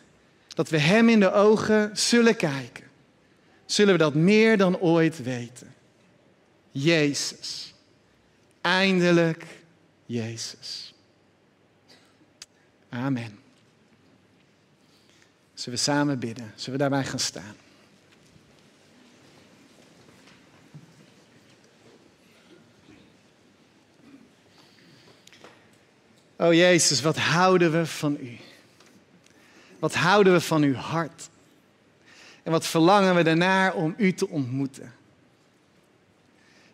dat 0.49 0.69
we 0.69 0.79
Hem 0.79 1.09
in 1.09 1.21
de 1.21 1.33
ogen 1.33 1.91
zullen 1.93 2.37
kijken, 2.37 2.85
zullen 3.67 3.93
we 3.93 3.99
dat 3.99 4.15
meer 4.15 4.57
dan 4.57 4.79
ooit 4.79 5.23
weten. 5.23 5.75
Jezus. 6.71 7.75
Eindelijk 8.61 9.45
Jezus. 10.07 10.95
Amen. 12.89 13.39
Zullen 15.55 15.79
we 15.79 15.85
samen 15.85 16.19
bidden? 16.19 16.53
Zullen 16.55 16.73
we 16.73 16.89
daarbij 16.89 17.05
gaan 17.05 17.19
staan? 17.19 17.55
Oh 26.41 26.55
Jezus, 26.55 27.01
wat 27.01 27.17
houden 27.17 27.73
we 27.73 27.87
van 27.87 28.19
U? 28.21 28.39
Wat 29.79 29.95
houden 29.95 30.33
we 30.33 30.41
van 30.41 30.63
Uw 30.63 30.75
hart? 30.75 31.29
En 32.43 32.53
wat 32.53 32.67
verlangen 32.67 33.15
we 33.15 33.23
daarnaar 33.23 33.75
om 33.75 33.95
U 33.97 34.13
te 34.13 34.29
ontmoeten? 34.29 34.95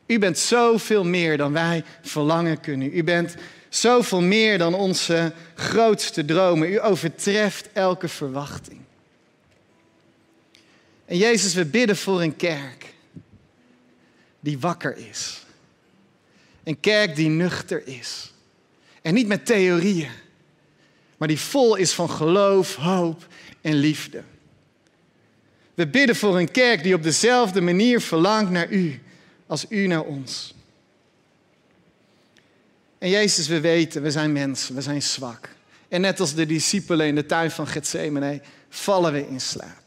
U 0.07 0.19
bent 0.19 0.39
zoveel 0.39 1.05
meer 1.05 1.37
dan 1.37 1.53
wij 1.53 1.85
verlangen 2.03 2.61
kunnen. 2.61 2.97
U 2.97 3.05
bent 3.05 3.35
zoveel 3.69 4.21
meer 4.21 4.59
dan 4.59 4.75
onze 4.75 5.33
grootste 5.55 6.25
dromen. 6.25 6.73
U 6.73 6.83
overtreft 6.83 7.69
elke 7.73 8.09
verwachting. 8.09 8.81
En 11.05 11.17
Jezus, 11.17 11.55
we 11.55 11.65
bidden 11.65 11.97
voor 11.97 12.23
een 12.23 12.37
kerk 12.37 12.95
die 14.41 14.59
wakker 14.59 14.97
is. 14.97 15.45
Een 16.65 16.81
kerk 16.81 17.17
die 17.17 17.29
nuchter 17.29 17.87
is. 17.87 18.35
En 19.07 19.15
niet 19.15 19.27
met 19.27 19.47
theorieën, 19.47 20.11
maar 21.17 21.29
die 21.29 21.39
vol 21.39 21.77
is 21.77 21.93
van 21.93 22.11
geloof, 22.11 22.75
hoop 22.75 23.27
en 23.61 23.75
liefde. 23.75 24.23
We 25.75 25.87
bidden 25.87 26.17
voor 26.17 26.39
een 26.39 26.51
kerk 26.51 26.83
die 26.83 26.95
op 26.95 27.03
dezelfde 27.03 27.61
manier 27.61 28.01
verlangt 28.01 28.51
naar 28.51 28.71
U 28.71 29.01
als 29.47 29.67
U 29.69 29.87
naar 29.87 30.03
ons. 30.03 30.55
En 32.99 33.11
Jezus, 33.11 33.49
we 33.49 33.61
weten, 33.61 34.03
we 34.03 34.11
zijn 34.11 34.33
mensen, 34.33 34.75
we 34.75 34.81
zijn 34.81 35.03
zwak. 35.03 35.49
En 35.89 36.01
net 36.01 36.21
als 36.21 36.35
de 36.35 36.47
discipelen 36.47 37.07
in 37.07 37.15
de 37.15 37.27
tuin 37.27 37.51
van 37.51 37.67
Gethsemane 37.67 38.41
vallen 38.69 39.13
we 39.13 39.29
in 39.29 39.41
slaap. 39.41 39.83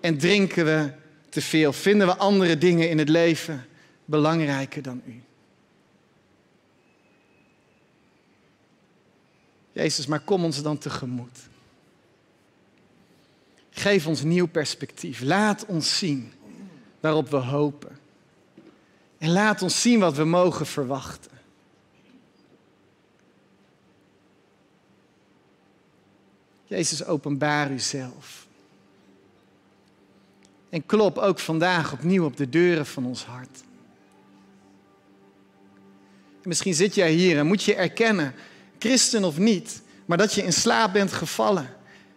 En 0.00 0.18
drinken 0.18 0.64
we 0.64 0.90
te 1.28 1.40
veel, 1.40 1.72
vinden 1.72 2.06
we 2.06 2.16
andere 2.16 2.58
dingen 2.58 2.90
in 2.90 2.98
het 2.98 3.08
leven 3.08 3.66
belangrijker 4.04 4.82
dan 4.82 5.02
U. 5.06 5.22
Jezus, 9.72 10.06
maar 10.06 10.20
kom 10.20 10.44
ons 10.44 10.62
dan 10.62 10.78
tegemoet. 10.78 11.38
Geef 13.70 14.06
ons 14.06 14.22
nieuw 14.22 14.46
perspectief. 14.46 15.20
Laat 15.20 15.66
ons 15.66 15.98
zien 15.98 16.32
waarop 17.00 17.28
we 17.28 17.36
hopen. 17.36 17.98
En 19.18 19.30
laat 19.30 19.62
ons 19.62 19.80
zien 19.80 20.00
wat 20.00 20.16
we 20.16 20.24
mogen 20.24 20.66
verwachten. 20.66 21.30
Jezus, 26.64 27.04
openbaar 27.04 27.70
uzelf. 27.70 28.46
En 30.68 30.86
klop 30.86 31.18
ook 31.18 31.38
vandaag 31.38 31.92
opnieuw 31.92 32.24
op 32.24 32.36
de 32.36 32.48
deuren 32.48 32.86
van 32.86 33.06
ons 33.06 33.24
hart. 33.24 33.62
En 36.42 36.48
misschien 36.48 36.74
zit 36.74 36.94
jij 36.94 37.12
hier 37.12 37.38
en 37.38 37.46
moet 37.46 37.62
je 37.62 37.74
erkennen 37.74 38.34
christen 38.80 39.24
of 39.24 39.38
niet, 39.38 39.82
maar 40.06 40.18
dat 40.18 40.34
je 40.34 40.42
in 40.42 40.52
slaap 40.52 40.92
bent 40.92 41.12
gevallen. 41.12 41.68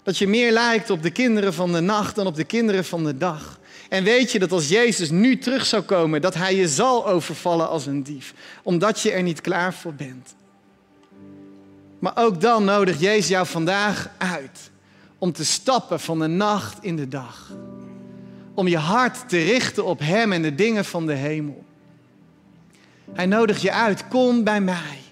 Dat 0.03 0.17
je 0.17 0.27
meer 0.27 0.51
lijkt 0.51 0.89
op 0.89 1.03
de 1.03 1.11
kinderen 1.11 1.53
van 1.53 1.71
de 1.71 1.79
nacht 1.79 2.15
dan 2.15 2.27
op 2.27 2.35
de 2.35 2.43
kinderen 2.43 2.85
van 2.85 3.03
de 3.03 3.17
dag. 3.17 3.59
En 3.89 4.03
weet 4.03 4.31
je 4.31 4.39
dat 4.39 4.51
als 4.51 4.69
Jezus 4.69 5.09
nu 5.09 5.37
terug 5.37 5.65
zou 5.65 5.83
komen, 5.83 6.21
dat 6.21 6.33
Hij 6.33 6.55
je 6.55 6.67
zal 6.67 7.07
overvallen 7.07 7.69
als 7.69 7.85
een 7.85 8.03
dief, 8.03 8.33
omdat 8.63 8.99
je 8.99 9.11
er 9.11 9.23
niet 9.23 9.41
klaar 9.41 9.73
voor 9.73 9.93
bent. 9.93 10.35
Maar 11.99 12.13
ook 12.15 12.41
dan 12.41 12.63
nodigt 12.63 12.99
Jezus 12.99 13.27
jou 13.27 13.47
vandaag 13.47 14.09
uit 14.17 14.71
om 15.17 15.31
te 15.31 15.45
stappen 15.45 15.99
van 15.99 16.19
de 16.19 16.27
nacht 16.27 16.77
in 16.81 16.95
de 16.95 17.07
dag. 17.07 17.51
Om 18.53 18.67
je 18.67 18.77
hart 18.77 19.29
te 19.29 19.37
richten 19.37 19.85
op 19.85 19.99
Hem 19.99 20.31
en 20.31 20.41
de 20.41 20.55
dingen 20.55 20.85
van 20.85 21.05
de 21.05 21.13
hemel. 21.13 21.63
Hij 23.13 23.25
nodigt 23.25 23.61
je 23.61 23.71
uit, 23.71 24.07
kom 24.07 24.43
bij 24.43 24.61
mij. 24.61 25.02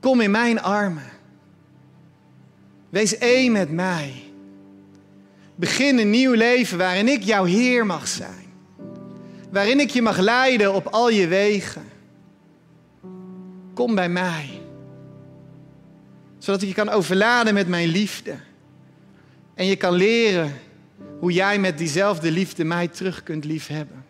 Kom 0.00 0.20
in 0.20 0.30
mijn 0.30 0.62
armen. 0.62 1.10
Wees 2.88 3.18
één 3.18 3.52
met 3.52 3.70
mij. 3.70 4.22
Begin 5.54 5.98
een 5.98 6.10
nieuw 6.10 6.32
leven 6.32 6.78
waarin 6.78 7.08
ik 7.08 7.22
jouw 7.22 7.44
Heer 7.44 7.86
mag 7.86 8.08
zijn. 8.08 8.52
Waarin 9.50 9.80
ik 9.80 9.90
je 9.90 10.02
mag 10.02 10.18
leiden 10.18 10.74
op 10.74 10.86
al 10.86 11.10
je 11.10 11.26
wegen. 11.26 11.84
Kom 13.74 13.94
bij 13.94 14.08
mij. 14.08 14.60
Zodat 16.38 16.62
ik 16.62 16.68
je 16.68 16.74
kan 16.74 16.88
overladen 16.88 17.54
met 17.54 17.68
mijn 17.68 17.88
liefde. 17.88 18.34
En 19.54 19.66
je 19.66 19.76
kan 19.76 19.92
leren 19.92 20.52
hoe 21.18 21.32
jij 21.32 21.58
met 21.58 21.78
diezelfde 21.78 22.30
liefde 22.30 22.64
mij 22.64 22.88
terug 22.88 23.22
kunt 23.22 23.44
liefhebben. 23.44 24.04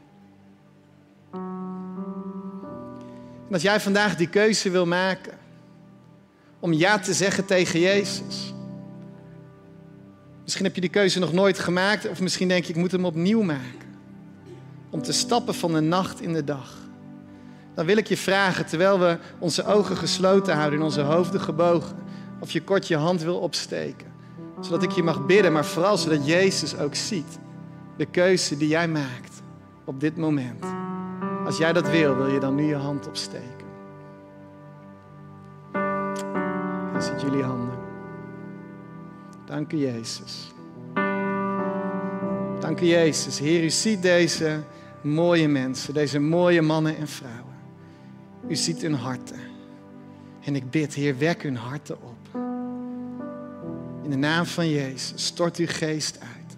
En 3.47 3.57
als 3.57 3.63
jij 3.63 3.81
vandaag 3.81 4.17
die 4.17 4.29
keuze 4.29 4.71
wil 4.71 4.87
maken 4.87 5.40
om 6.61 6.73
ja 6.73 6.99
te 6.99 7.15
zeggen 7.15 7.45
tegen 7.45 7.81
Jezus. 7.81 8.55
Misschien 10.43 10.65
heb 10.65 10.75
je 10.75 10.81
die 10.81 10.91
keuze 10.91 11.19
nog 11.19 11.33
nooit 11.33 11.59
gemaakt, 11.59 12.09
of 12.09 12.21
misschien 12.21 12.49
denk 12.49 12.65
je, 12.65 12.73
ik 12.73 12.79
moet 12.79 12.93
hem 12.93 13.05
opnieuw 13.05 13.43
maken. 13.43 13.89
Om 14.91 15.03
te 15.03 15.13
stappen 15.13 15.55
van 15.55 15.73
de 15.73 15.81
nacht 15.81 16.21
in 16.21 16.33
de 16.33 16.45
dag. 16.45 16.79
Dan 17.75 17.87
wil 17.87 17.97
ik 17.97 18.07
je 18.07 18.17
vragen, 18.17 18.67
terwijl 18.67 18.99
we 18.99 19.19
onze 19.39 19.65
ogen 19.65 19.97
gesloten 19.97 20.55
houden 20.55 20.79
en 20.79 20.85
onze 20.85 21.01
hoofden 21.01 21.41
gebogen, 21.41 21.97
of 22.41 22.51
je 22.51 22.63
kort 22.63 22.89
je 22.89 22.97
hand 22.97 23.23
wil 23.23 23.37
opsteken. 23.37 24.07
Zodat 24.61 24.83
ik 24.83 24.91
je 24.91 25.03
mag 25.03 25.27
bidden, 25.27 25.53
maar 25.53 25.65
vooral 25.65 25.97
zodat 25.97 26.27
Jezus 26.27 26.77
ook 26.77 26.95
ziet 26.95 27.39
de 27.97 28.07
keuze 28.07 28.57
die 28.57 28.69
jij 28.69 28.89
maakt 28.89 29.43
op 29.85 30.01
dit 30.01 30.17
moment. 30.17 30.65
Als 31.45 31.59
jij 31.59 31.73
dat 31.73 31.91
wil, 31.91 32.17
wil 32.17 32.27
je 32.27 32.41
dan 32.41 32.55
nu 32.55 32.65
je 32.65 32.75
hand 32.75 33.09
opsteken. 33.09 33.60
Jullie 37.23 37.43
handen. 37.43 37.79
Dank 39.47 39.73
u, 39.73 39.77
Jezus. 39.77 40.53
Dank 42.61 42.81
u, 42.81 42.87
Jezus. 42.87 43.39
Heer, 43.39 43.65
u 43.65 43.71
ziet 43.71 44.03
deze 44.03 44.63
mooie 45.01 45.49
mensen, 45.49 45.95
deze 45.95 46.19
mooie 46.19 46.63
mannen 46.63 46.97
en 46.97 47.09
vrouwen. 47.09 47.55
U 48.49 48.55
ziet 48.55 48.83
hun 48.83 48.95
harten. 48.95 49.41
En 50.45 50.57
ik 50.57 50.71
bid, 50.71 50.95
Heer, 50.95 51.19
wek 51.19 51.43
hun 51.43 51.57
harten 51.57 51.97
op. 52.03 52.41
In 54.03 54.11
de 54.11 54.17
naam 54.17 54.45
van 54.45 54.69
Jezus, 54.69 55.27
stort 55.27 55.57
uw 55.57 55.67
geest 55.69 56.19
uit. 56.21 56.57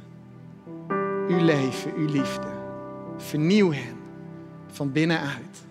Uw 1.29 1.45
leven, 1.45 1.95
uw 1.97 2.07
liefde. 2.07 2.49
Vernieuw 3.17 3.73
hen 3.73 3.97
van 4.67 4.93
binnenuit. 4.93 5.65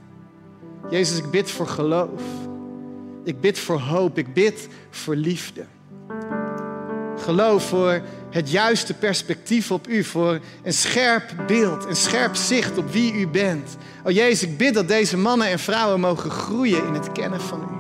Jezus, 0.90 1.18
ik 1.18 1.30
bid 1.30 1.52
voor 1.52 1.68
geloof. 1.68 2.41
Ik 3.24 3.42
bid 3.42 3.60
voor 3.60 3.80
hoop. 3.80 4.18
Ik 4.18 4.34
bid 4.34 4.68
voor 4.90 5.16
liefde. 5.16 5.66
Geloof 7.18 7.68
voor 7.68 8.02
het 8.30 8.52
juiste 8.52 8.94
perspectief 8.94 9.72
op 9.72 9.88
u, 9.88 10.04
voor 10.04 10.40
een 10.64 10.74
scherp 10.74 11.34
beeld, 11.48 11.86
een 11.86 11.96
scherp 11.96 12.36
zicht 12.36 12.78
op 12.78 12.92
wie 12.92 13.14
u 13.14 13.28
bent. 13.28 13.78
O 14.04 14.10
Jezus, 14.10 14.50
ik 14.50 14.58
bid 14.58 14.74
dat 14.74 14.88
deze 14.88 15.18
mannen 15.18 15.48
en 15.48 15.60
vrouwen 15.60 16.00
mogen 16.00 16.32
groeien 16.32 16.88
in 16.88 16.94
het 16.94 17.12
kennen 17.12 17.42
van 17.42 17.62
u. 17.62 17.80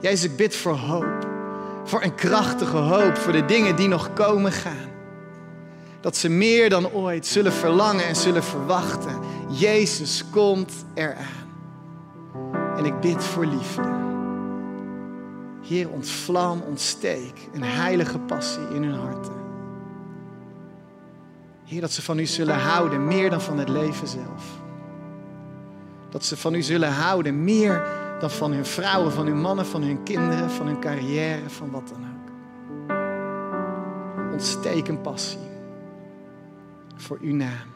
Jezus, 0.00 0.24
ik 0.24 0.36
bid 0.36 0.56
voor 0.56 0.74
hoop, 0.74 1.26
voor 1.84 2.02
een 2.02 2.14
krachtige 2.14 2.76
hoop, 2.76 3.16
voor 3.16 3.32
de 3.32 3.44
dingen 3.44 3.76
die 3.76 3.88
nog 3.88 4.12
komen 4.12 4.52
gaan. 4.52 4.90
Dat 6.00 6.16
ze 6.16 6.28
meer 6.28 6.70
dan 6.70 6.90
ooit 6.90 7.26
zullen 7.26 7.52
verlangen 7.52 8.06
en 8.06 8.16
zullen 8.16 8.44
verwachten. 8.44 9.18
Jezus 9.48 10.24
komt 10.30 10.72
eraan. 10.94 11.45
En 12.76 12.84
ik 12.84 13.00
bid 13.00 13.24
voor 13.24 13.46
liefde. 13.46 14.04
Heer, 15.62 15.90
ontvlam, 15.90 16.60
ontsteek 16.60 17.48
een 17.52 17.62
heilige 17.62 18.18
passie 18.18 18.68
in 18.74 18.82
hun 18.82 18.94
harten. 18.94 19.34
Heer, 21.64 21.80
dat 21.80 21.90
ze 21.90 22.02
van 22.02 22.18
u 22.18 22.26
zullen 22.26 22.58
houden 22.58 23.04
meer 23.04 23.30
dan 23.30 23.40
van 23.40 23.58
het 23.58 23.68
leven 23.68 24.08
zelf. 24.08 24.60
Dat 26.08 26.24
ze 26.24 26.36
van 26.36 26.54
u 26.54 26.62
zullen 26.62 26.92
houden 26.92 27.44
meer 27.44 27.82
dan 28.20 28.30
van 28.30 28.52
hun 28.52 28.66
vrouwen, 28.66 29.12
van 29.12 29.26
hun 29.26 29.40
mannen, 29.40 29.66
van 29.66 29.82
hun 29.82 30.02
kinderen, 30.02 30.50
van 30.50 30.66
hun 30.66 30.80
carrière, 30.80 31.50
van 31.50 31.70
wat 31.70 31.88
dan 31.88 32.04
ook. 32.04 32.14
Ontsteek 34.32 34.88
een 34.88 35.00
passie 35.00 35.38
voor 36.96 37.18
uw 37.20 37.34
naam. 37.34 37.74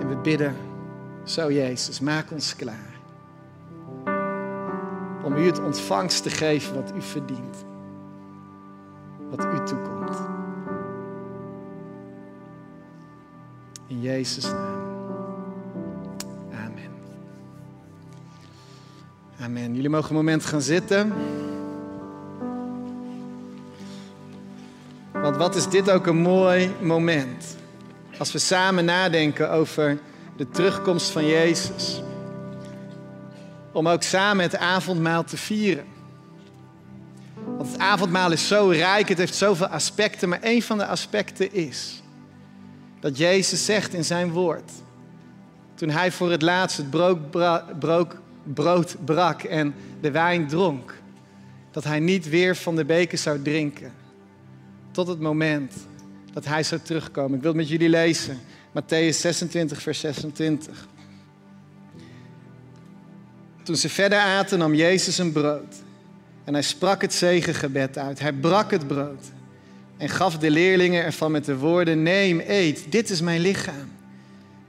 En 0.00 0.08
we 0.08 0.16
bidden, 0.16 0.56
zo 1.30 1.52
Jezus, 1.52 2.00
maak 2.00 2.30
ons 2.30 2.56
klaar 2.56 2.96
om 5.22 5.36
u 5.36 5.46
het 5.46 5.60
ontvangst 5.60 6.22
te 6.22 6.30
geven 6.30 6.74
wat 6.74 6.92
u 6.96 7.02
verdient. 7.02 7.56
Wat 9.30 9.44
u 9.44 9.64
toekomt. 9.66 10.16
In 13.86 14.00
Jezus' 14.00 14.44
naam. 14.44 14.86
Amen. 16.52 16.90
Amen. 19.40 19.74
Jullie 19.74 19.90
mogen 19.90 20.10
een 20.10 20.16
moment 20.16 20.44
gaan 20.44 20.62
zitten. 20.62 21.12
Want 25.12 25.36
wat 25.36 25.54
is 25.54 25.68
dit 25.68 25.90
ook 25.90 26.06
een 26.06 26.20
mooi 26.20 26.70
moment. 26.80 27.56
Als 28.18 28.32
we 28.32 28.38
samen 28.38 28.84
nadenken 28.84 29.50
over 29.50 29.98
de 30.38 30.48
terugkomst 30.48 31.10
van 31.10 31.26
Jezus 31.26 32.02
om 33.72 33.88
ook 33.88 34.02
samen 34.02 34.42
het 34.42 34.56
avondmaal 34.56 35.24
te 35.24 35.36
vieren. 35.36 35.84
Want 37.56 37.72
het 37.72 37.80
avondmaal 37.80 38.32
is 38.32 38.48
zo 38.48 38.68
rijk, 38.68 39.08
het 39.08 39.18
heeft 39.18 39.34
zoveel 39.34 39.66
aspecten, 39.66 40.28
maar 40.28 40.38
een 40.42 40.62
van 40.62 40.78
de 40.78 40.86
aspecten 40.86 41.52
is 41.52 42.02
dat 43.00 43.18
Jezus 43.18 43.64
zegt 43.64 43.94
in 43.94 44.04
zijn 44.04 44.30
woord, 44.30 44.70
toen 45.74 45.90
hij 45.90 46.12
voor 46.12 46.30
het 46.30 46.42
laatst 46.42 46.76
het 46.76 46.90
brood, 48.54 48.96
brak 49.04 49.42
en 49.42 49.74
de 50.00 50.10
wijn 50.10 50.46
dronk, 50.46 50.94
dat 51.70 51.84
hij 51.84 52.00
niet 52.00 52.28
weer 52.28 52.56
van 52.56 52.76
de 52.76 52.84
beker 52.84 53.18
zou 53.18 53.42
drinken 53.42 53.92
tot 54.90 55.06
het 55.06 55.20
moment 55.20 55.72
dat 56.32 56.44
hij 56.44 56.62
zou 56.62 56.80
terugkomen. 56.80 57.36
Ik 57.36 57.42
wil 57.42 57.54
met 57.54 57.68
jullie 57.68 57.88
lezen, 57.88 58.38
Matthäus 58.78 59.20
26, 59.20 59.82
vers 59.82 60.00
26. 60.00 60.88
Toen 63.62 63.76
ze 63.76 63.88
verder 63.88 64.18
aten, 64.18 64.58
nam 64.58 64.74
Jezus 64.74 65.18
een 65.18 65.32
brood. 65.32 65.74
En 66.44 66.52
hij 66.52 66.62
sprak 66.62 67.02
het 67.02 67.14
zegengebed 67.14 67.98
uit. 67.98 68.18
Hij 68.18 68.32
brak 68.32 68.70
het 68.70 68.86
brood. 68.86 69.24
En 69.96 70.08
gaf 70.08 70.38
de 70.38 70.50
leerlingen 70.50 71.04
ervan 71.04 71.30
met 71.30 71.44
de 71.44 71.56
woorden: 71.56 72.02
Neem, 72.02 72.42
eet, 72.46 72.92
dit 72.92 73.10
is 73.10 73.20
mijn 73.20 73.40
lichaam. 73.40 73.92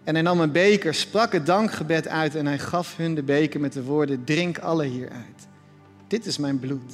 En 0.03 0.13
hij 0.13 0.23
nam 0.23 0.39
een 0.39 0.51
beker, 0.51 0.93
sprak 0.93 1.31
het 1.31 1.45
dankgebed 1.45 2.07
uit 2.07 2.35
en 2.35 2.45
hij 2.45 2.59
gaf 2.59 2.97
hun 2.97 3.15
de 3.15 3.23
beker 3.23 3.59
met 3.59 3.73
de 3.73 3.83
woorden: 3.83 4.23
Drink 4.23 4.57
alle 4.57 4.85
hieruit. 4.85 5.47
Dit 6.07 6.25
is 6.25 6.37
mijn 6.37 6.59
bloed. 6.59 6.93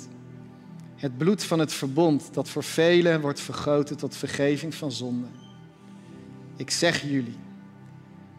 Het 0.95 1.17
bloed 1.17 1.43
van 1.43 1.59
het 1.59 1.73
verbond 1.73 2.29
dat 2.31 2.49
voor 2.49 2.63
velen 2.63 3.21
wordt 3.21 3.39
vergoten 3.39 3.97
tot 3.97 4.15
vergeving 4.15 4.75
van 4.75 4.91
zonde. 4.91 5.27
Ik 6.55 6.71
zeg 6.71 7.01
jullie 7.01 7.37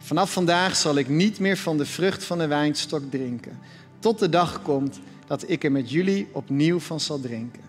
Vanaf 0.07 0.33
vandaag 0.33 0.75
zal 0.75 0.95
ik 0.95 1.09
niet 1.09 1.39
meer 1.39 1.57
van 1.57 1.77
de 1.77 1.85
vrucht 1.85 2.23
van 2.23 2.37
de 2.37 2.47
wijnstok 2.47 3.01
drinken, 3.09 3.59
tot 3.99 4.19
de 4.19 4.29
dag 4.29 4.61
komt 4.61 4.99
dat 5.25 5.49
ik 5.49 5.63
er 5.63 5.71
met 5.71 5.91
jullie 5.91 6.27
opnieuw 6.31 6.79
van 6.79 6.99
zal 6.99 7.19
drinken, 7.19 7.63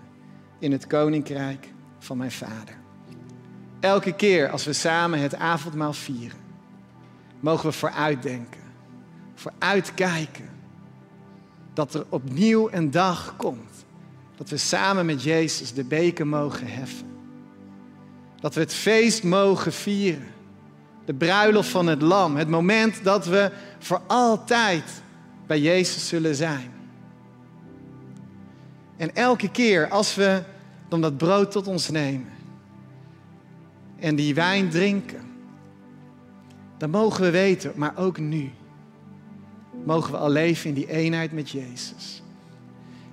in 0.59 0.73
het 0.73 0.87
koninkrijk 0.87 1.69
van 1.99 2.17
mijn 2.17 2.33
Vader. 2.33 2.77
Elke 3.81 4.15
keer 4.15 4.51
als 4.51 4.65
we 4.65 4.73
samen 4.73 5.19
het 5.19 5.35
avondmaal 5.35 5.93
vieren, 5.93 6.39
mogen 7.41 7.69
we 7.69 7.73
vooruitdenken, 7.73 8.61
vooruitkijken, 9.35 10.49
dat 11.75 11.95
er 11.95 12.07
opnieuw 12.09 12.69
een 12.73 12.91
dag 12.91 13.35
komt, 13.37 13.85
dat 14.37 14.49
we 14.49 14.57
samen 14.57 15.07
met 15.07 15.23
Jezus 15.23 15.73
de 15.73 15.85
beker 15.85 16.27
mogen 16.27 16.67
heffen. 16.67 17.07
Dat 18.41 18.55
we 18.55 18.61
het 18.61 18.75
feest 18.75 19.23
mogen 19.23 19.73
vieren 19.73 20.37
de 21.09 21.15
bruiloft 21.15 21.69
van 21.69 21.87
het 21.87 22.03
lam. 22.03 22.37
Het 22.37 22.49
moment 22.49 23.05
dat 23.05 23.27
we 23.27 23.51
voor 23.79 24.01
altijd 24.07 25.03
bij 25.47 25.61
Jezus 25.61 26.09
zullen 26.09 26.35
zijn. 26.35 26.71
En 28.97 29.15
elke 29.15 29.51
keer 29.51 29.89
als 29.89 30.15
we 30.15 30.43
dan 30.89 31.01
dat 31.01 31.17
brood 31.17 31.51
tot 31.51 31.67
ons 31.67 31.91
nemen 31.91 32.33
en 33.99 34.17
die 34.17 34.35
wijn 34.35 34.71
drinken, 34.71 35.21
dan 36.79 36.91
mogen 36.91 37.23
we 37.23 37.31
weten, 37.31 37.73
maar 37.77 37.97
ook 37.97 38.19
nu, 38.19 38.51
mogen 39.85 40.13
we 40.13 40.19
al 40.19 40.31
leven 40.31 40.69
in 40.69 40.75
die 40.75 40.91
eenheid 40.91 41.33
met 41.33 41.51
Jezus. 41.51 42.23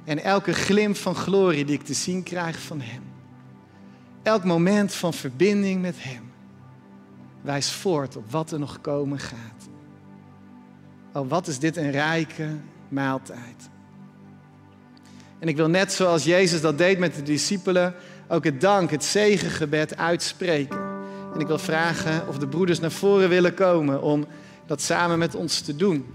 En 0.03 0.23
elke 0.23 0.53
glimp 0.53 0.95
van 0.95 1.15
glorie 1.15 1.65
die 1.65 1.75
ik 1.75 1.83
te 1.83 1.93
zien 1.93 2.23
krijg 2.23 2.61
van 2.61 2.81
Hem, 2.81 3.03
elk 4.23 4.43
moment 4.43 4.93
van 4.93 5.13
verbinding 5.13 5.81
met 5.81 5.95
Hem, 5.97 6.24
wijst 7.45 7.71
voort 7.71 8.15
op 8.15 8.31
wat 8.31 8.51
er 8.51 8.59
nog 8.59 8.81
komen 8.81 9.19
gaat. 9.19 9.69
Oh, 11.13 11.29
wat 11.29 11.47
is 11.47 11.59
dit 11.59 11.77
een 11.77 11.91
rijke 11.91 12.47
maaltijd. 12.89 13.69
En 15.39 15.47
ik 15.47 15.55
wil 15.55 15.69
net 15.69 15.93
zoals 15.93 16.23
Jezus 16.23 16.61
dat 16.61 16.77
deed 16.77 16.99
met 16.99 17.15
de 17.15 17.23
discipelen, 17.23 17.93
ook 18.27 18.43
het 18.43 18.61
dank, 18.61 18.91
het 18.91 19.03
zegengebed 19.03 19.97
uitspreken. 19.97 20.79
En 21.33 21.39
ik 21.39 21.47
wil 21.47 21.57
vragen 21.57 22.27
of 22.27 22.37
de 22.37 22.47
broeders 22.47 22.79
naar 22.79 22.91
voren 22.91 23.29
willen 23.29 23.53
komen 23.53 24.01
om 24.01 24.25
dat 24.65 24.81
samen 24.81 25.19
met 25.19 25.35
ons 25.35 25.61
te 25.61 25.75
doen. 25.75 26.05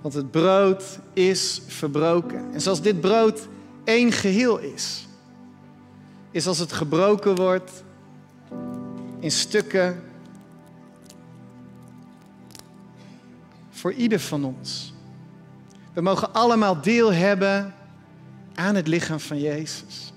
Want 0.00 0.14
het 0.14 0.30
brood 0.30 0.98
is 1.12 1.62
verbroken. 1.66 2.52
En 2.52 2.60
zoals 2.60 2.82
dit 2.82 3.00
brood 3.00 3.48
één 3.84 4.12
geheel 4.12 4.58
is, 4.58 5.08
is 6.30 6.46
als 6.46 6.58
het 6.58 6.72
gebroken 6.72 7.34
wordt 7.34 7.84
in 9.18 9.30
stukken 9.30 10.02
voor 13.70 13.92
ieder 13.92 14.20
van 14.20 14.44
ons. 14.44 14.94
We 15.92 16.00
mogen 16.00 16.34
allemaal 16.34 16.80
deel 16.80 17.12
hebben 17.12 17.74
aan 18.54 18.74
het 18.74 18.86
lichaam 18.88 19.20
van 19.20 19.40
Jezus. 19.40 20.12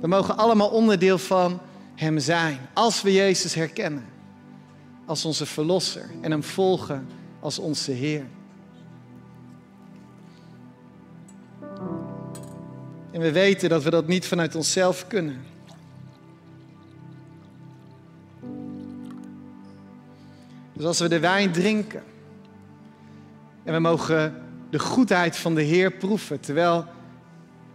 We 0.00 0.06
mogen 0.06 0.36
allemaal 0.36 0.68
onderdeel 0.68 1.18
van 1.18 1.60
Hem 1.94 2.18
zijn 2.18 2.58
als 2.72 3.02
we 3.02 3.12
Jezus 3.12 3.54
herkennen 3.54 4.04
als 5.06 5.24
onze 5.24 5.46
Verlosser 5.46 6.10
en 6.20 6.30
Hem 6.30 6.42
volgen 6.42 7.06
als 7.40 7.58
onze 7.58 7.90
Heer. 7.90 8.26
En 13.14 13.20
we 13.20 13.32
weten 13.32 13.68
dat 13.68 13.82
we 13.82 13.90
dat 13.90 14.06
niet 14.06 14.26
vanuit 14.26 14.54
onszelf 14.54 15.06
kunnen. 15.06 15.44
Dus 20.72 20.84
als 20.84 20.98
we 20.98 21.08
de 21.08 21.18
wijn 21.18 21.52
drinken 21.52 22.02
en 23.64 23.72
we 23.72 23.78
mogen 23.78 24.42
de 24.70 24.78
goedheid 24.78 25.36
van 25.36 25.54
de 25.54 25.62
Heer 25.62 25.90
proeven, 25.90 26.40
terwijl 26.40 26.86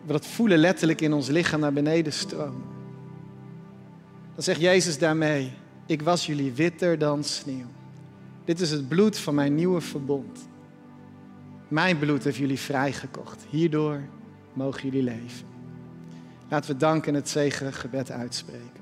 we 0.05 0.11
dat 0.11 0.25
voelen 0.25 0.57
letterlijk 0.57 1.01
in 1.01 1.13
ons 1.13 1.27
lichaam 1.27 1.59
naar 1.59 1.73
beneden 1.73 2.13
stromen, 2.13 2.67
dan 4.33 4.43
zegt 4.43 4.61
Jezus 4.61 4.97
daarmee, 4.97 5.51
ik 5.85 6.01
was 6.01 6.25
jullie 6.25 6.51
witter 6.51 6.97
dan 6.97 7.23
sneeuw. 7.23 7.69
Dit 8.45 8.59
is 8.59 8.71
het 8.71 8.87
bloed 8.87 9.17
van 9.17 9.35
mijn 9.35 9.55
nieuwe 9.55 9.81
verbond. 9.81 10.47
Mijn 11.67 11.99
bloed 11.99 12.23
heeft 12.23 12.37
jullie 12.37 12.59
vrijgekocht. 12.59 13.45
Hierdoor 13.49 14.01
mogen 14.53 14.83
jullie 14.83 15.03
leven. 15.03 15.47
Laten 16.49 16.71
we 16.71 16.77
dank 16.77 17.07
en 17.07 17.13
het 17.13 17.29
zegengebed 17.29 18.11
uitspreken. 18.11 18.77